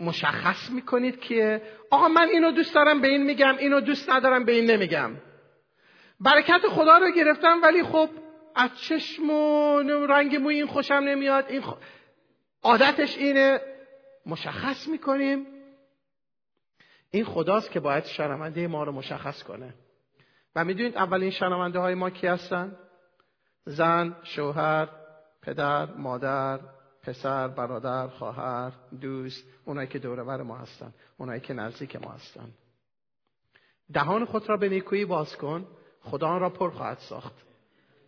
[0.00, 4.52] مشخص می‌کنید که آقا من اینو دوست دارم به این میگم اینو دوست ندارم به
[4.52, 5.10] این نمیگم؟
[6.20, 8.08] برکت خدا رو گرفتم ولی خب
[8.54, 11.62] از چشم و رنگ موی این خوشم نمیاد این
[12.62, 13.60] عادتش اینه
[14.26, 15.46] مشخص می‌کنیم.
[17.10, 19.74] این خداست که باید شنونده ما رو مشخص کنه.
[20.56, 22.76] و می‌دونید اولین شنونده های ما کی هستن؟
[23.64, 24.88] زن، شوهر،
[25.42, 26.60] پدر، مادر،
[27.02, 32.50] پسر، برادر، خواهر، دوست، اونایی که دورور ما هستن، اونایی که نزدیک ما هستن.
[33.92, 35.66] دهان خود را به نیکویی باز کن،
[36.00, 37.34] خدا را پر خواهد ساخت.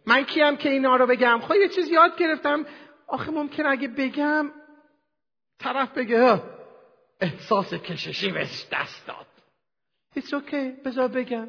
[0.06, 2.66] من کیم که اینا رو بگم؟ خواهی یه چیز یاد گرفتم،
[3.06, 4.50] آخه ممکن اگه بگم
[5.58, 6.42] طرف بگه
[7.20, 9.26] احساس کششی بهش دست داد.
[10.16, 11.48] It's okay, بذار بگم.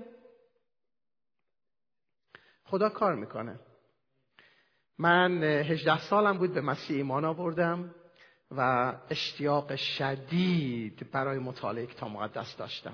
[2.63, 3.60] خدا کار می‌کنه
[4.99, 7.95] من هجده سالم بود به مسیح ایمان آوردم
[8.51, 12.93] و اشتیاق شدید برای مطالعه کتاب مقدس داشتم.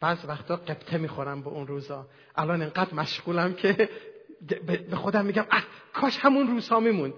[0.00, 2.06] بعض وقتا قبطه می‌خورم به اون روزا.
[2.36, 3.88] الان انقدر مشغولم که
[4.90, 7.14] به خودم میگم اه کاش همون روزها میموند.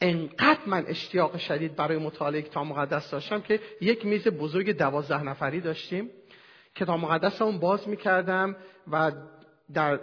[0.00, 5.60] انقدر من اشتیاق شدید برای مطالعه کتاب مقدس داشتم که یک میز بزرگ دوازده نفری
[5.60, 6.10] داشتیم.
[6.74, 8.56] کتاب مقدس اون باز می‌کردم
[8.90, 9.12] و
[9.74, 10.00] در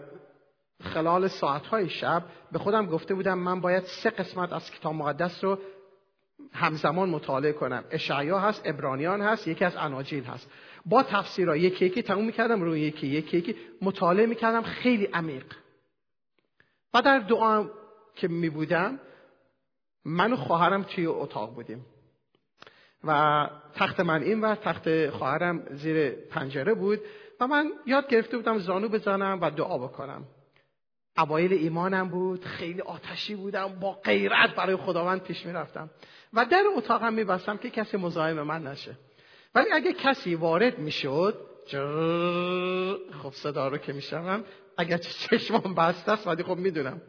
[0.84, 5.60] خلال ساعتهای شب به خودم گفته بودم من باید سه قسمت از کتاب مقدس رو
[6.54, 7.84] همزمان مطالعه کنم.
[7.92, 10.52] اشعیا هست ابرانیان هست یکی از اناجیل هست.
[10.86, 14.62] با تفسیرها یکی یکی تموم می‌کردم روی یکی یکی یکی مطالعه می‌کردم.
[14.62, 15.46] خیلی عمیق.
[16.94, 17.66] و در دعا
[18.16, 19.00] که میبودم
[20.06, 21.86] من و خواهرم توی اتاق بودیم.
[23.04, 27.00] و تخت من این و تخت خواهرم زیر پنجره بود
[27.40, 30.24] و من یاد گرفته بودم زانو بزنم و دعا بکنم.
[31.17, 35.89] اوایل ایمانم بود خیلی آتشی بودم با غیرت برای خداوند پیش می‌رفتم.
[36.34, 38.97] و در اتاقم میبستم که کسی مزاحم من نشه.
[39.56, 41.38] ولی اگه کسی وارد می‌شد
[43.23, 44.43] خب صدا رو که میشنم
[44.78, 47.01] اگر چشمام بسته است ولی خب می‌دونم.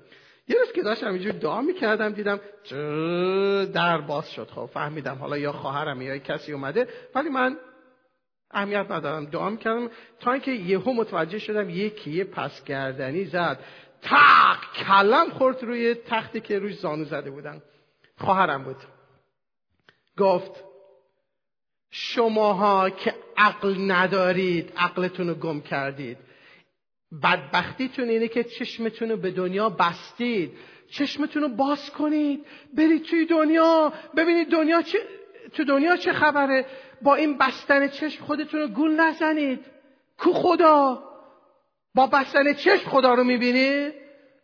[0.49, 2.41] یه روز که داشتم اینجور دعا می‌کردم دیدم
[3.73, 4.49] در باز شد.
[4.51, 7.57] خب فهمیدم حالا یا خواهرم یا کسی اومده ولی من
[8.51, 9.25] اهمیت ندارم.
[9.25, 9.91] دعا می‌کردم.
[10.21, 13.59] تا اینکه یهو متوجه شدم یکی یه پس گردنی زد.
[14.03, 17.63] تق کلم خورد روی تختی که روش زانو زده بودن.
[18.19, 18.77] خواهرم بود.
[20.19, 20.65] گفت
[21.91, 26.19] شماها که عقل ندارید عقلتون رو گم کردید.
[27.23, 30.53] بدبختیتون اینه که چشمتون رو به دنیا بستید.
[30.91, 32.47] چشمتون رو باز کنید.
[32.75, 33.93] برید توی دنیا.
[34.17, 34.99] ببینید دنیا چه
[35.53, 36.67] تو دنیا چه خبره.
[37.03, 39.65] با این بستن چشم خودتون رو گول نزنید.
[40.19, 41.06] کو خدا؟
[41.97, 43.91] با بستن چشم خدا رو می‌بینی؟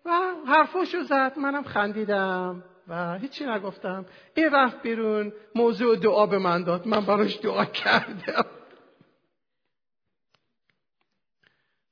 [0.05, 0.11] و
[0.47, 1.39] حرفاشو زد.
[1.39, 4.07] منم خندیدم و هیچی نگفتم.
[4.35, 6.87] این رفت بیرون موضوع دعا به من داد.
[6.87, 8.45] من براش دعا کردم.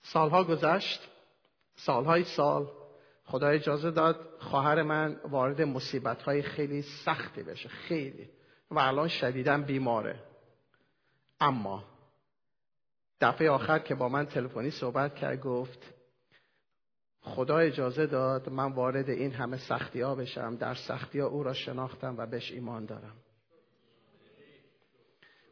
[0.02, 1.08] سالها گذشت.
[1.74, 2.66] سالهای سال
[3.24, 7.68] خدا اجازه داد خواهر من وارد مصیبت های خیلی سختی بشه.
[7.68, 8.28] خیلی.
[8.70, 10.18] و الان شدیدا بیماره.
[11.40, 11.84] اما
[13.20, 15.94] دفعه آخر که با من تلفنی صحبت کرد گفت
[17.20, 21.52] خدا اجازه داد من وارد این همه سختی ها بشم در سختی ها او را
[21.52, 23.16] شناختم و بهش ایمان دارم.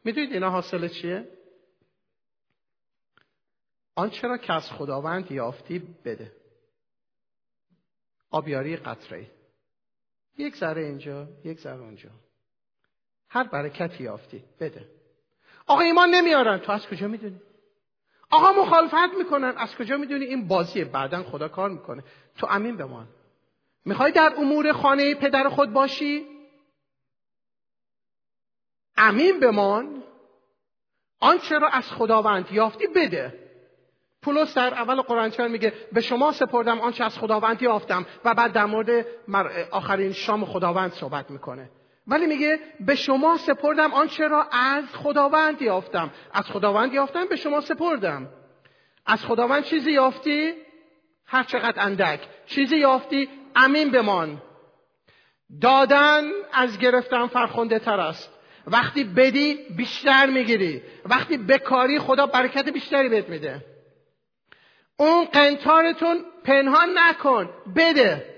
[0.03, 1.27] می‌دونید اینا حاصل چیه؟
[3.95, 6.31] آنچه را که از خداوند یافتی بده.
[8.31, 9.31] آبیاری قطره
[10.37, 12.09] یک ذره اینجا یک ذره اونجا.
[13.29, 14.89] هر برکتی یافتی بده.
[15.65, 16.57] آقا ایمان نمیارن.
[16.57, 17.41] تو از کجا می‌دونی؟
[18.31, 19.53] آقا مخالفت می‌کنن.
[19.57, 20.85] از کجا می‌دونی؟ این بازیه.
[20.85, 22.03] بعدا خدا کار می‌کنه.
[22.37, 23.07] تو امین بمان
[23.85, 26.25] می‌خوای در امور خانه پدر خود باشی؟
[28.97, 30.03] امین بمان
[31.19, 33.49] آنچه را از خداوند یافتی بده.
[34.21, 38.05] پولس در اول قرآن میگه به شما سپردم آنچه از خداوند یافتم.
[38.25, 39.05] و بعد در مورد
[39.71, 41.69] آخرین شام خداوند صحبت می‌کنه.
[42.09, 46.11] ولی میگه به شما سپردم آنچه را از خداوند یافتم.
[46.33, 48.27] از خداوند یافتم به شما سپردم.
[49.05, 50.53] از خداوند چیزی یافتی؟
[51.25, 52.19] هر چقدر اندک.
[52.45, 54.41] چیزی یافتی؟ امین بمان.
[55.61, 58.29] دادن از گرفتن فرخنده تر است.
[58.67, 60.81] وقتی بدی بیشتر می‌گیری.
[61.05, 63.65] وقتی بکاری خدا برکت بیشتری بهت میده.
[64.97, 67.49] اون قنتارتون پنهان نکن.
[67.75, 68.35] بده.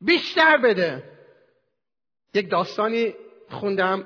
[0.00, 1.17] بیشتر بده.
[2.34, 3.14] یک داستانی
[3.50, 4.04] خوندم.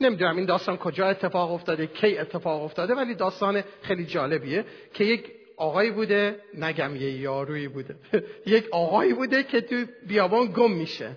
[0.00, 5.32] نمی‌دونم این داستان کجا اتفاق افتاده کی اتفاق افتاده ولی داستان خیلی جالبیه که یک
[5.56, 7.96] آقایی بوده نگم یه یارویی بوده.
[8.46, 11.16] یک آقایی بوده که تو بیابان گم میشه.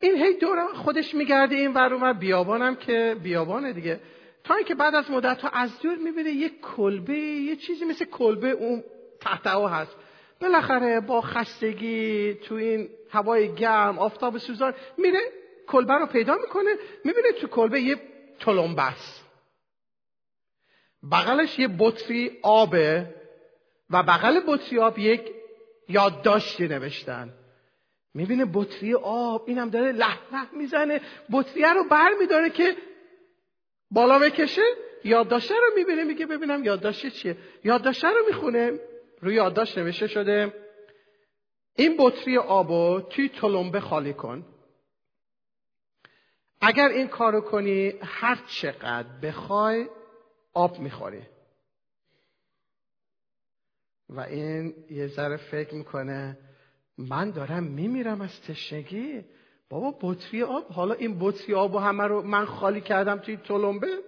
[0.00, 4.00] این هی دور خودش میگرده این ور بیابانم که بیابانه دیگه.
[4.44, 8.50] تا اینکه بعد از مدت ها از دور می‌بینه یه کلبه یه چیزی مثل کلبه
[8.50, 8.84] اون
[9.20, 9.96] تحت هست.
[10.40, 15.20] بالاخره با خستگی تو این هوای گرم آفتاب سوزان میره
[15.68, 16.70] کلبه رو پیدا می‌کنه
[17.04, 17.96] می‌بینه تو کلبه یه
[18.40, 18.94] تلمبه
[21.12, 23.14] بغلش یه بطری آبه
[23.90, 25.32] و بغل بطری آب یک
[25.88, 27.32] یادداشتی نوشتن.
[28.14, 30.18] می‌بینه بطری آب اینم داره لح
[30.52, 31.00] می‌زنه
[31.32, 32.76] بطریه رو بر میداره که
[33.90, 34.62] بالا بکشه
[35.04, 37.36] یادداشته رو می‌بینه میگه ببینم یادداشت چیه.
[37.64, 38.80] یادداشته رو می‌خونه
[39.20, 40.52] روی یادداشت نوشته شده
[41.76, 44.46] این بطری آبو توی تلمبه خالی کن.
[46.60, 49.86] اگر این کارو کنی هر چقدر بخوای
[50.54, 51.22] آب می‌خوری.
[54.08, 56.38] و این یه ذره فکر می‌کنه
[56.98, 59.24] من دارم میمیرم از تشنگی؟
[59.70, 63.98] بابا بطری آب حالا این بطری آب و همه رو من خالی کردم توی تلمبه؟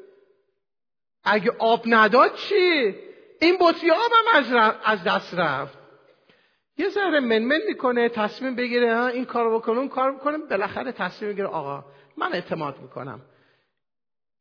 [1.25, 2.95] اگه آب نداد چی؟
[3.41, 5.79] این بطری هم از دست رفت.
[6.79, 11.47] یه ذره منمن می‌کنه تصمیم بگیره این کارو بکنه اون کار بکنه بالاخره تصمیم بگیره
[11.47, 11.85] آقا
[12.19, 13.21] من اعتماد می‌کنم.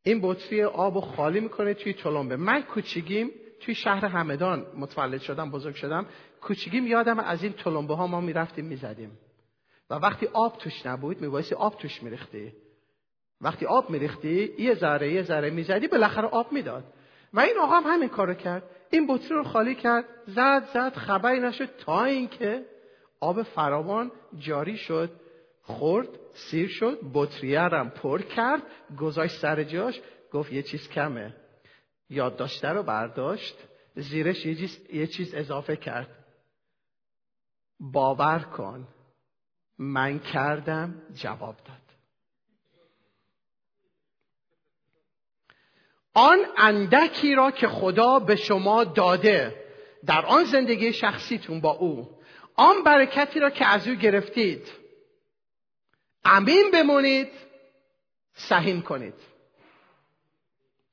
[0.04, 5.76] این بطری آب خالی می‌کنه توی تلمبه من کوچیگیم توی شهر همدان متولد شدم بزرگ
[5.76, 6.06] شدم.
[6.42, 9.18] کوچیگیم یادم از این تلمبه ها ما می‌رفتیم می‌زدیم.
[9.90, 12.54] و وقتی آب توش نبود میبایستی آب توش میریختی.
[13.42, 16.84] وقتی آب میریختی یه ذره یه ذره می‌زدی بالاخره آب می‌داد.
[17.34, 18.64] و این آقا هم همین کارو کرد.
[18.90, 20.06] این بطری رو خالی کرد.
[20.28, 22.66] زد زد خبری نشد تا اینکه
[23.20, 25.10] آب فراوان جاری شد
[25.62, 26.08] خورد.
[26.36, 28.62] سیر شد بطریه رم پر کرد
[29.00, 31.36] گذاشت سر جاش گفت یه چیز کمه.
[32.10, 33.56] یادداشته رو برداشت
[33.96, 36.26] زیرش یه چیز, یه چیز اضافه کرد.
[37.80, 38.88] باور کن
[39.78, 41.82] من کردم جواب داد.
[46.14, 49.66] آن اندکی را که خدا به شما داده
[50.06, 52.10] در آن زندگی شخصیتون با او
[52.56, 54.85] آن برکتی را که از او گرفتید
[56.26, 57.32] امین بمونید
[58.34, 59.14] سهیم کنید.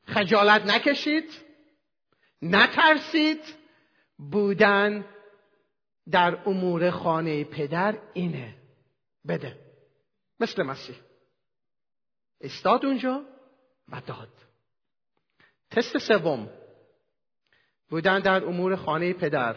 [0.07, 1.31] خجالت نکشید
[2.43, 3.63] نترسید.
[4.31, 5.05] بودن
[6.11, 8.55] در امور خانه پدر اینه.
[9.29, 9.57] بده.
[10.41, 10.97] مثل مسیح.
[12.41, 13.23] استاد اونجا
[13.89, 14.29] و داد.
[15.71, 16.51] تست سوم.
[17.91, 19.57] بودن در امور خانه پدر.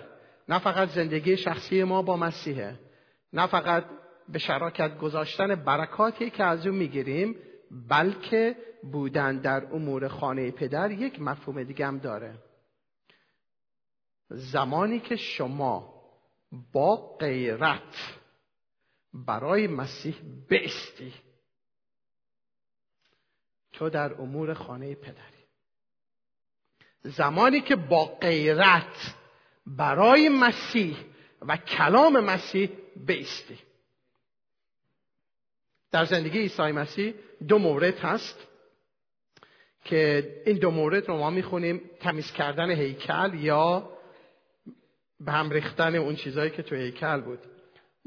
[0.49, 2.79] نه فقط زندگی شخصی ما با مسیحه.
[3.33, 3.85] نه فقط
[4.29, 7.35] به شراکت گذاشتن برکاتی که از او می‌گیریم
[7.89, 8.55] بلکه
[8.91, 12.37] بودن در امور خانه پدر یک مفهوم دیگه هم داره.
[14.29, 15.95] زمانی که شما
[16.73, 18.17] با غیرت
[19.13, 20.15] برای مسیح
[20.49, 21.13] بیستی
[23.73, 25.45] تو در امور خانه پدری.
[27.03, 29.15] زمانی که با غیرت
[29.65, 30.97] برای مسیح
[31.41, 33.59] و کلام مسیح بیستی
[35.95, 37.13] در زندگی عیسی مسیح
[37.47, 38.47] دو مورد هست
[39.85, 43.89] که این دو مورد رو ما می‌خونیم تمیز کردن هیکل یا
[45.19, 47.39] به هم ریختن اون چیزهایی که تو هیکل بود.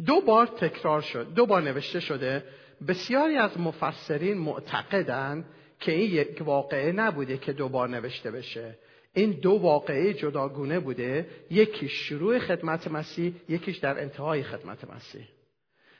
[0.06, 2.44] دو بار تکرار شد دو بار نوشته شده
[2.88, 5.44] بسیاری از مفسرین معتقدند
[5.80, 8.78] که این یک واقعه نبوده که دو بار نوشته بشه.
[9.12, 15.37] این دو واقعه جداگونه بوده یکیش شروع خدمت مسیح یکیش در انتهای خدمت مسیح.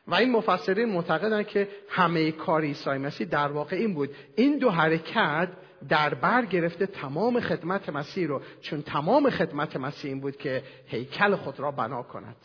[0.08, 4.10] و این مفسرین معتقدند که همه کار عیسی مسیح در واقع این بود.
[4.36, 5.48] این دو حرکت
[5.88, 11.36] در بر گرفته تمام خدمت مسیح رو چون تمام خدمت مسیح این بود که هیکل
[11.36, 12.36] خود را بنا کند.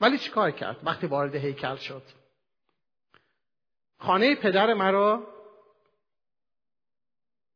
[0.00, 2.02] ولی چیکار کرد وقتی وارد هیکل شد؟
[3.98, 5.22] خانه پدر مرا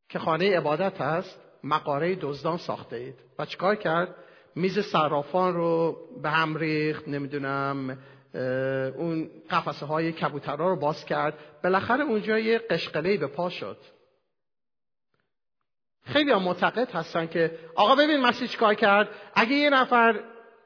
[0.09, 3.14] که خانه عبادت هست مقاره دزدان ساخته اید.
[3.38, 4.14] و چیکار کرد؟
[4.55, 7.99] میز صرافان رو به هم ریخت نمی‌دونم
[8.97, 11.39] اون قفسه های کبوترها رو باز کرد.
[11.64, 13.76] بالاخره اونجا یه قشقله به پا شد.
[16.03, 20.20] خیلی هم معتقد هستن که آقا ببین مسیح چیکار کرد؟ اگه یه نفر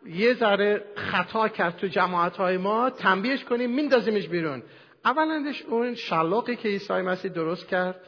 [0.07, 4.62] یه ذره خطا کرد تو جماعت های ما تنبیهش کنیم میندازیمش بیرون.
[5.05, 8.01] اولندش اون شلاقی که عیسی مسیح درست کرد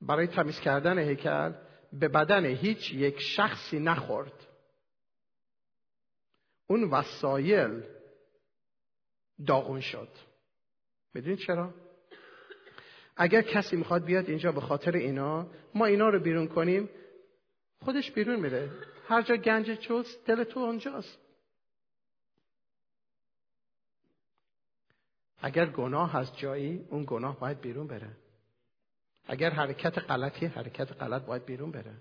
[0.00, 1.52] برای تمیز کردن هیکل
[1.92, 4.46] به بدن هیچ یک شخصی نخورد.
[6.66, 7.82] اون وسایل
[9.46, 10.08] داغون شد.
[11.14, 11.74] می‌دونید چرا؟
[13.16, 16.88] اگر کسی می‌خواد بیاد اینجا به خاطر اینا ما اینا رو بیرون کنیم
[17.84, 18.70] خودش بیرون میره.
[19.08, 21.18] هر جا گنج چوست دل تو اونجاست.
[25.40, 28.10] اگر گناه از جایی اون گناه باید بیرون بره.
[29.26, 31.94] اگر حرکت غلطی حرکت غلط باید بیرون بره.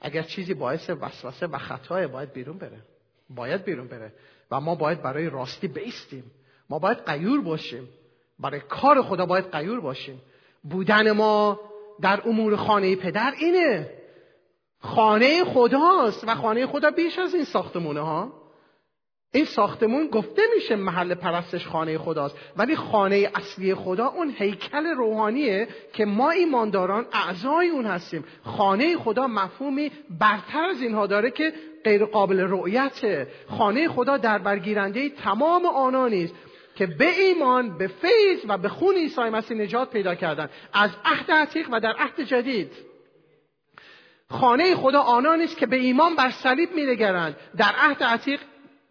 [0.00, 2.82] اگر چیزی باعث وسوسه و خطای باید بیرون بره.
[3.30, 4.12] باید بیرون بره.
[4.50, 6.24] و ما باید برای راستی بیستیم.
[6.70, 7.88] ما باید قیور باشیم.
[8.38, 10.22] برای کار خدا باید قیور باشیم.
[10.62, 11.60] بودن ما
[12.00, 13.90] در امور خانه پدر اینه.
[14.78, 18.32] خانه خداست و خانه خدا بیش از این ساختمونه ها.
[19.32, 22.36] این ساختمون گفته میشه محل پرستش خانه خداست.
[22.56, 28.24] ولی خانه اصلی خدا اون هیکل روحانیه که ما ایمانداران اعضای اون هستیم.
[28.44, 31.52] خانه خدا مفهومی برتر از اینها داره که
[31.84, 33.26] غیر قابل رؤیته
[33.58, 36.34] خانه خدا در برگیرنده تمام آنانی است
[36.74, 40.48] که به ایمان به فیض و به خون عیسی مسیح نجات پیدا کردن.
[40.72, 42.72] از عهد عتیق و در عهد جدید.
[44.30, 47.36] خانه خدا آنانی است که به ایمان بر صلیب مینگرند.
[47.56, 48.40] در عهد عتیق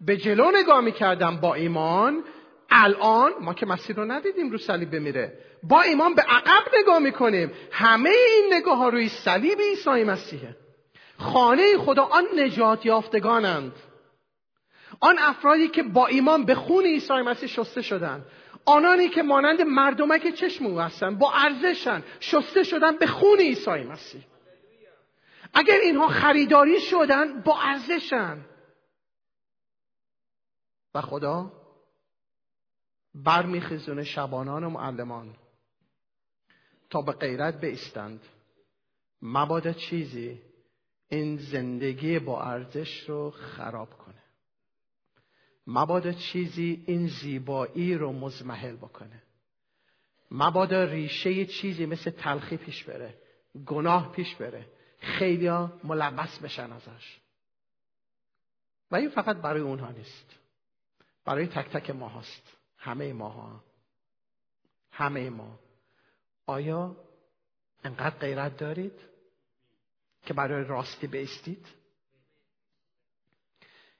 [0.01, 2.23] به جلو نگاه می‌کردم با ایمان.
[2.69, 5.33] الان ما که مسیح رو ندیدیم رو صلیب بمیره.
[5.63, 7.51] با ایمان به عقب نگاه می‌کنیم.
[7.71, 10.55] همه این نگاه ها روی صلیب عیسی مسیحه.
[11.23, 13.73] خانه خدا آن نجات یافتگانند.
[14.99, 18.25] آن افرادی که با ایمان به خون عیسی مسیح شسته شدند
[18.65, 24.23] آنانی که مانند مردمک چشم هستند با ارزشن شسته شدن به خون عیسی مسیح.
[25.53, 28.45] اگر اینها خریداری شدن با ارزشن.
[30.95, 31.51] و خدا
[33.15, 35.35] برمیخیزونه شبانان و معلمان.
[36.89, 38.21] تا به غیرت بیستند.
[39.21, 40.41] مبادا چیزی
[41.13, 44.23] این زندگی با ارزش رو خراب کنه.
[45.67, 49.23] مبادا چیزی این زیبایی رو مزمحل بکنه.
[50.31, 53.17] مبادا ریشه چیزی مثل تلخی پیش بره
[53.65, 54.65] گناه پیش بره.
[54.99, 55.49] خیلی
[55.83, 57.19] ملبس بشن ازش.
[58.91, 60.39] و این فقط برای اونها نیست.
[61.25, 63.63] برای تک تک ما هست همه ماها
[64.91, 65.59] همه ما.
[66.45, 66.95] آیا
[67.83, 69.12] انقدر غیرت دارید؟
[70.23, 71.67] که برای راستی بیستید.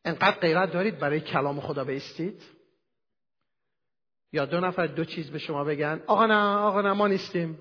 [0.05, 2.43] انقدر غیرت دارید برای کلام خدا بیستید.
[4.31, 7.57] یا دو نفر دو چیز به شما بگن آقا نه آقا نه ما نیستیم.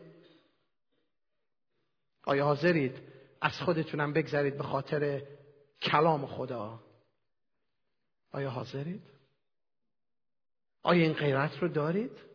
[2.25, 3.03] آیا حاضرید
[3.41, 5.23] از خودتونم بگذارید به خاطر
[5.83, 6.81] کلام خدا؟
[8.33, 9.03] آیا حاضرید؟
[10.83, 12.32] آیا این غیرت رو دارید؟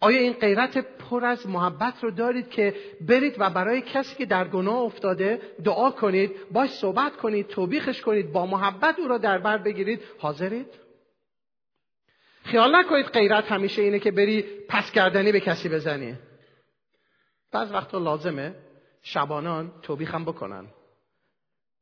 [0.00, 4.48] آیا این غیرت پر از محبت رو دارید که برید و برای کسی که در
[4.48, 9.58] گناه افتاده دعا کنید باش صحبت کنید توبیخش کنید با محبت او را در بر
[9.58, 10.66] بگیرید حاضرید؟
[12.44, 16.18] خیال نکنید غیرت همیشه اینه که بری پس کردنی به کسی بزنی.
[17.52, 18.54] بعض وقتا لازمه
[19.02, 20.66] شبانان توبیخم بکنن.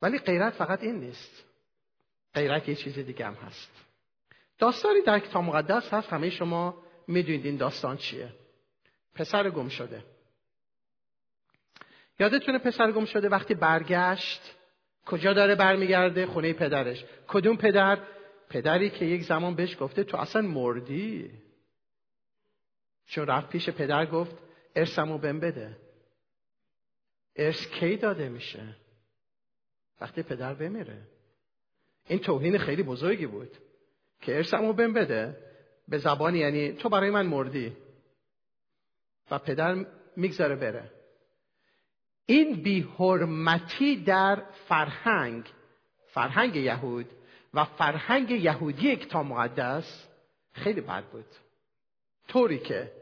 [0.03, 1.45] ولی غیرت فقط این نیست.
[2.35, 3.71] غیرت یه چیز دیگه هم هست.
[4.59, 8.33] داستانی در کتاب مقدس هست همه شما می‌دونید این داستان چیه.
[9.15, 10.05] پسر گم شده.
[12.21, 14.55] یادتونه پسر گم شده وقتی برگشت؟
[15.07, 17.05] کجا داره برمیگرده؟ خونه پدرش.
[17.29, 17.99] کدوم پدر؟
[18.51, 21.31] پدری که یک زمان بهش گفته تو اصلا مردی.
[23.07, 24.37] چون رفت پیش پدر گفت
[24.77, 25.77] ارسمو بهم بده.
[27.37, 28.77] ارث کی داده میشه؟
[30.01, 31.03] وقتی پدر بمیره.
[32.07, 33.57] این توهین خیلی بزرگی بود
[34.21, 35.48] که ارسمو بهم بده.
[35.89, 37.73] به زبان یعنی تو برای من مردی
[39.31, 39.87] و پدر
[40.17, 40.91] می‌گذاره بره.
[42.27, 45.45] این بیحرمتی در فرهنگ
[46.07, 47.07] فرهنگ یهود
[47.55, 50.07] و فرهنگ یهودی کتاب مقدس
[50.53, 51.27] خیلی بد بود.
[52.29, 52.93] طوری که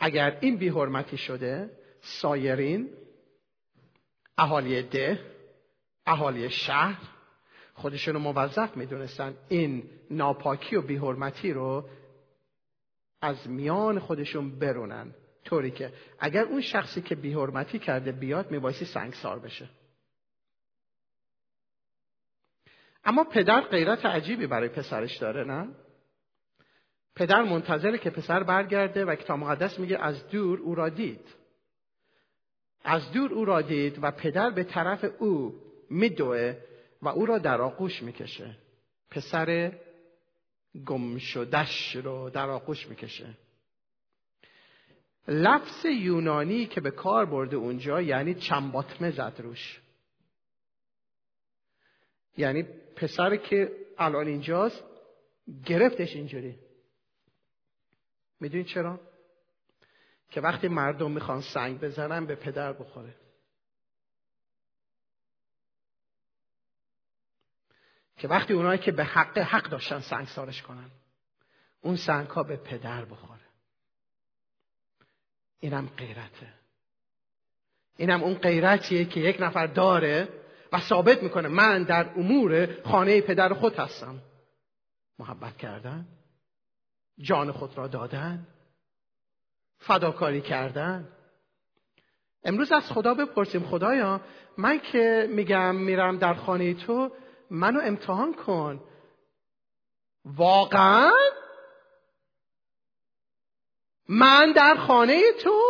[0.00, 1.70] اگر این بیحرمتی شده
[2.00, 2.90] سایرین
[4.38, 5.20] اهالی ده
[6.06, 7.02] اهالی شهر
[7.74, 11.88] خودشون رو موظف می‌دونستن این ناپاکی و بیحرمتی رو
[13.24, 15.14] از میان خودشون برونن.
[15.44, 19.68] طوری که اگر اون شخصی که بیحرمتی کرده بیاد میبایستی سنگسار بشه.
[23.04, 25.68] اما پدر غیرت عجیبی برای پسرش داره نه؟
[27.16, 31.34] پدر منتظره که پسر برگرده و کتاب مقدس میگه از دور او را دید.
[32.84, 35.60] از دور او را دید و پدر به طرف او
[35.90, 36.56] میدوه
[37.02, 38.56] و او را در آغوش می‌کشه.
[39.10, 39.72] پسر
[40.86, 43.34] گم شدش رو در آغوش می‌کشه.
[45.28, 49.80] لفظ یونانی که به کار برده اونجا یعنی چنباتمه زد روش.
[52.36, 52.62] یعنی
[52.96, 54.84] پسر که الان اینجاست
[55.66, 56.58] گرفتش اینجوری.
[58.40, 59.00] می‌دونید چرا؟
[60.30, 63.14] که وقتی مردم می‌خوان سنگ بزنن به پدر بخوره.
[68.16, 70.90] که وقتی اونایی که به حق حق داشتن سنگ سارش کنن
[71.80, 73.40] اون سنگ ها به پدر بخوره.
[75.60, 76.52] اینم غیرته.
[77.96, 80.28] اینم اون غیرتیه که یک نفر داره
[80.72, 84.22] و ثابت می‌کنه من در امور خانه پدر خود هستم.
[85.18, 86.06] محبت کردن
[87.18, 88.46] جان خود را دادن
[89.78, 91.08] فداکاری کردن.
[92.44, 94.20] امروز از خدا بپرسیم خدایا
[94.58, 97.10] من که میگم میرم در خانه تو
[97.54, 98.80] منو امتحان کن.
[100.24, 101.12] واقعا؟
[104.08, 105.60] من در خانه تو؟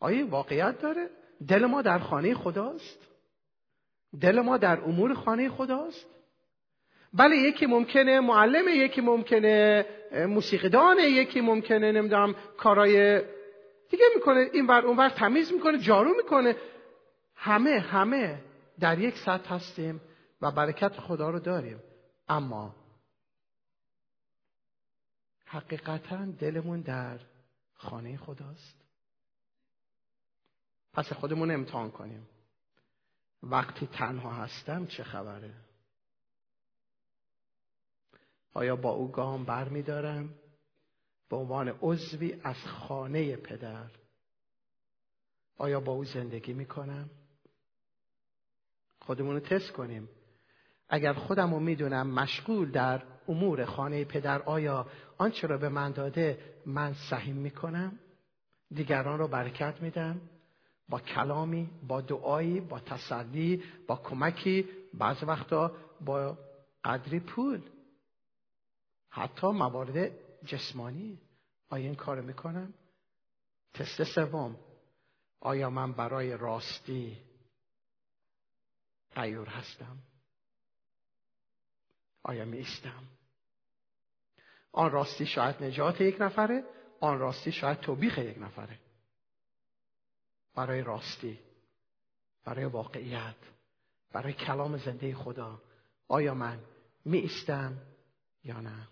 [0.00, 1.10] آیا واقعیت داره.
[1.48, 2.98] دل ما در خانه خداست.
[4.20, 6.06] دل ما در امور خانه خداست.
[7.12, 13.22] بله یکی ممکنه معلمه یکی ممکنه موسیقیدانه یکی ممکنه نمی‌دونم کارای
[13.90, 14.50] دیگه می‌کنه.
[14.52, 16.56] این بر اون تمیز می‌کنه جارو می‌کنه.
[17.34, 18.49] همه همه.
[18.80, 20.00] در یک سطح هستیم
[20.40, 21.78] و برکت خدا رو داریم.
[22.28, 22.74] اما
[25.44, 27.20] حقیقتا دلمون در
[27.74, 28.80] خانه خداست.
[30.92, 32.28] پس خودمون امتحان کنیم.
[33.42, 35.54] وقتی تنها هستم چه خبره؟
[38.54, 40.34] آیا با او گام بر می دارم
[41.28, 43.90] به عنوان عضوی از خانه پدر.
[45.56, 47.10] آیا با او زندگی می کنم
[49.10, 50.08] خودمون رو تست کنیم.
[50.88, 54.86] اگر خودم رو می‌دونم مشغول در امور خانه پدر آیا
[55.18, 57.98] آنچه را به من داده من سهیم می‌کنم؟
[58.74, 60.20] دیگران رو برکت میدم؟
[60.88, 66.38] با کلامی با دعایی با تسلی با کمکی بعض وقتا با
[66.84, 67.60] قدری پول.
[69.08, 70.10] حتی موارد
[70.44, 71.18] جسمانی.
[71.70, 72.74] آیا این کار می‌کنم؟
[73.74, 74.56] تست سوم.
[75.40, 77.29] آیا من برای راستی
[79.14, 79.98] قیور هستم.
[82.22, 82.66] آیا می
[84.72, 86.64] آن راستی شاید نجات یک نفره
[87.00, 88.78] آن راستی شاید توبیخ یک نفره.
[90.54, 91.38] برای راستی
[92.44, 93.36] برای واقعیت
[94.12, 95.62] برای کلام زنده خدا
[96.08, 96.58] آیا من
[97.04, 97.30] می
[98.44, 98.88] یا نه؟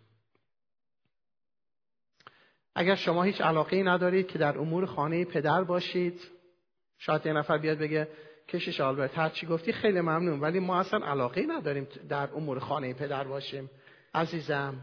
[2.74, 6.20] اگر شما هیچ علاقه ای ندارید که در امور خانه پدر باشید
[6.98, 8.08] شاید یه نفر بیاد بگه
[8.48, 9.18] کشش آلبرت.
[9.18, 13.70] هر چی گفتی خیلی ممنون ولی ما اصلا علاقه نداریم در امور خانه پدر باشیم.
[14.14, 14.80] عزیزم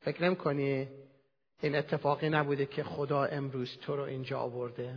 [0.00, 0.88] فکر نمی کنی
[1.60, 4.96] این اتفاقی نبوده که خدا امروز تو رو اینجا آورده؟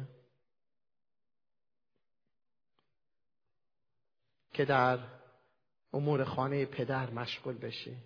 [4.53, 4.99] که در
[5.93, 7.97] امور خانه پدر مشغول بشی.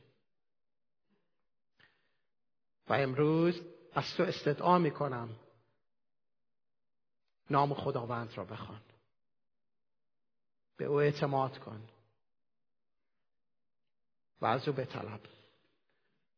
[2.89, 3.61] و امروز
[3.93, 5.29] از تو استدعا می کنم
[7.49, 8.81] نام خداوند را بخوان.
[10.77, 11.81] به او اعتماد کن.
[14.41, 15.19] و از او بطلب.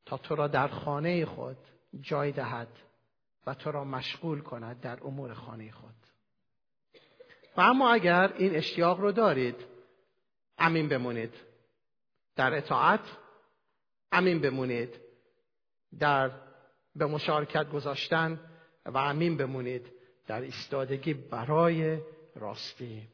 [0.05, 1.57] تا تو را در خانه خود
[2.01, 2.67] جای دهد
[3.45, 5.95] و تو را مشغول کند در امور خانه خود.
[7.57, 9.65] و اما اگر این اشتیاق رو دارید
[10.57, 11.33] امین بمونید.
[12.35, 13.17] در اطاعت
[14.11, 14.95] امین بمونید.
[15.99, 16.31] در
[16.95, 18.39] به مشارکت گذاشتن
[18.85, 19.98] و امین بمونید.
[20.29, 22.01] در ایستادگی برای
[22.35, 23.07] راستی.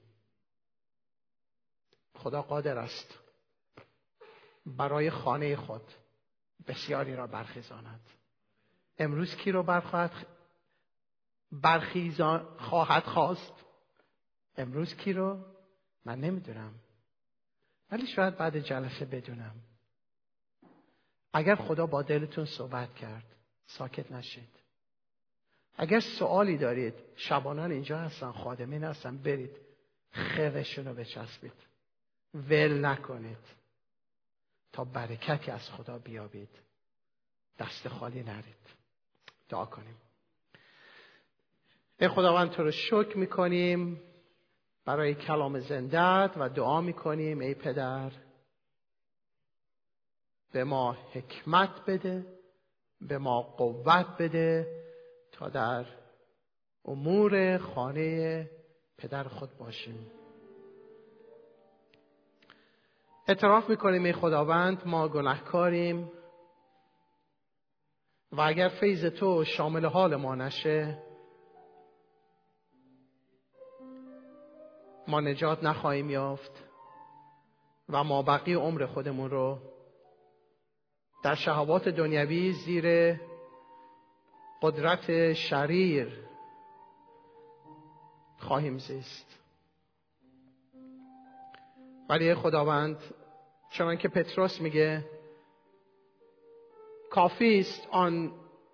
[2.15, 3.19] خدا قادر است
[4.65, 5.81] برای خانه خود
[6.67, 8.09] بسیاری را برخیزاند.
[8.97, 10.11] امروز کی رو برخواهد
[11.51, 13.53] برخیزان خواهد خواست؟
[14.57, 15.45] امروز کی رو؟
[16.05, 16.73] من نمی‌دونم.
[17.91, 19.55] ولی شاید بعد جلسه بدونم.
[21.33, 23.35] اگر خدا با دلتون صحبت کرد
[23.65, 24.64] ساکت نشید.
[25.77, 29.57] اگر سوالی دارید شبانان اینجا هستن خادمین هستن برید.
[30.11, 31.53] خیرشون رو بچسبید.
[32.33, 33.37] ول نکنید.
[34.73, 36.49] تا برکتی از خدا بیابید.
[37.59, 38.75] دست خالی نرید.
[39.49, 39.95] دعا کنیم.
[41.99, 44.01] ای خداوند تو رو شکر می‌کنیم
[44.85, 48.11] برای کلام زندت و دعا می‌کنیم ای پدر.
[50.51, 52.25] به ما حکمت بده
[53.01, 54.74] به ما قوت بده
[55.35, 55.85] تا در
[56.85, 58.49] امور خانه
[58.97, 60.11] پدر خود باشیم.
[63.27, 66.11] اعتراف می‌کنیم ای خداوند ما گناهکاریم
[68.31, 70.97] و اگر فیض تو شامل حال ما نشه
[75.07, 76.63] ما نجات نخواهیم یافت
[77.89, 79.59] و ما بقی عمر خودمون رو
[81.23, 83.15] در شهوات دنیوی زیر
[84.61, 86.25] قدرت شریر
[88.39, 89.39] خواهیم زیست.
[92.09, 92.97] ولی خداوند
[93.69, 95.05] چون که پتروس میگه
[97.11, 98.31] کافی است آن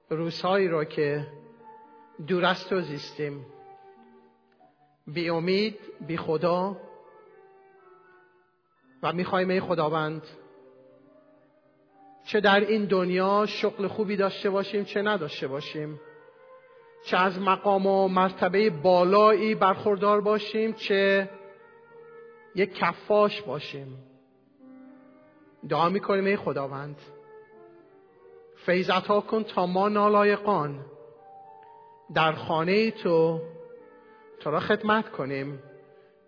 [0.09, 1.27] روزهایی را که
[2.27, 3.45] دور از زیستیم.
[5.07, 6.77] بی امید بی خدا.
[9.03, 10.27] و می‌خوایم ای خداوند
[12.25, 15.99] چه در این دنیا شغل خوبی داشته باشیم چه نداشته باشیم.
[17.05, 21.29] چه از مقام و مرتبه بالایی برخوردار باشیم چه
[22.55, 23.97] یک کفاش باشیم.
[25.69, 26.95] دعا می‌کنیم ای خداوند.
[28.65, 30.85] فیضت ها کن تا ما نالایقان.
[32.13, 33.41] در خانه تو
[34.39, 35.59] تو را خدمت کنیم.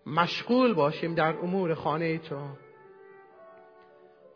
[0.06, 2.38] مشغول باشیم در امور خانه تو.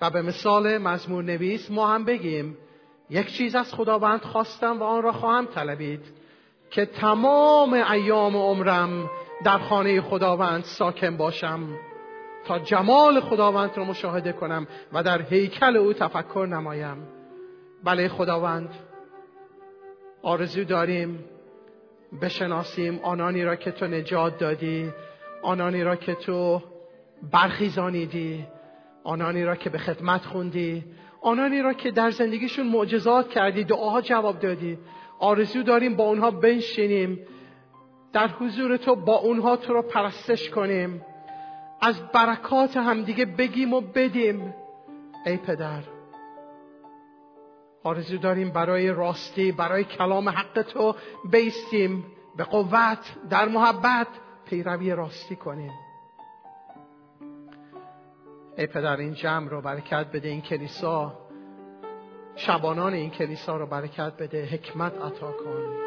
[0.01, 2.57] و به مثال مزمور نویس ما هم بگیم
[3.09, 6.01] یک چیز از خداوند خواستم و آن را خواهم طلبید
[6.69, 9.09] که تمام ایام عمرم
[9.43, 11.67] در خانه خداوند ساکن باشم
[12.45, 17.07] تا جمال خداوند را مشاهده کنم و در هیکل او تفکر نمایم.
[17.83, 18.69] بله خداوند
[20.23, 21.25] آرزو داریم
[22.21, 24.93] بشناسیم آنانی را که تو نجات دادی
[25.43, 26.61] آنانی را که تو
[27.31, 28.45] برخیزانیدی.
[29.07, 30.83] آنانی را که به خدمت خوندی
[31.21, 34.77] آنانی را که در زندگیشون معجزات کردی دعاها جواب دادی.
[35.19, 37.19] آرزو داریم با اونها بنشینیم.
[38.13, 41.05] در حضور تو با اونها تو را پرستش کنیم.
[41.81, 44.53] از برکات همدیگه بگیم و بدیم.
[45.25, 45.83] ای پدر
[47.83, 50.95] آرزو داریم برای راستی برای کلام حق تو
[51.31, 52.05] بیستیم.
[52.37, 54.07] به قوت در محبت
[54.45, 55.86] پیروی راستی کنیم.
[58.57, 61.13] ای پدر این جمع رو برکت بده این کلیسا
[62.35, 65.77] شبانان این کلیسا رو برکت بده حکمت عطا کن.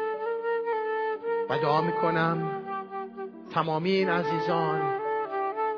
[1.49, 2.61] و دعا می‌کنم
[3.53, 4.81] تمامی این عزیزان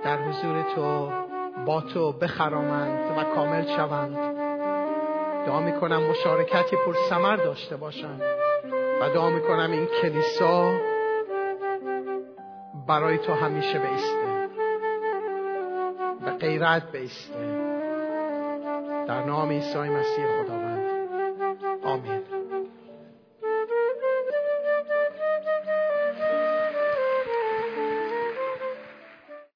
[0.04, 1.12] در حضور تو
[1.66, 4.18] با تو بخرامند و کامل شوند.
[5.46, 8.22] دعا می‌کنم مشارکتی پر سمر داشته باشند.
[9.02, 10.80] و دعا می‌کنم این کلیسا
[12.88, 14.43] برای تو همیشه بیسته.
[16.44, 17.40] غیرت بیسته
[19.08, 20.84] در نام عیسی مسیح خداوند.
[21.84, 22.33] آمین.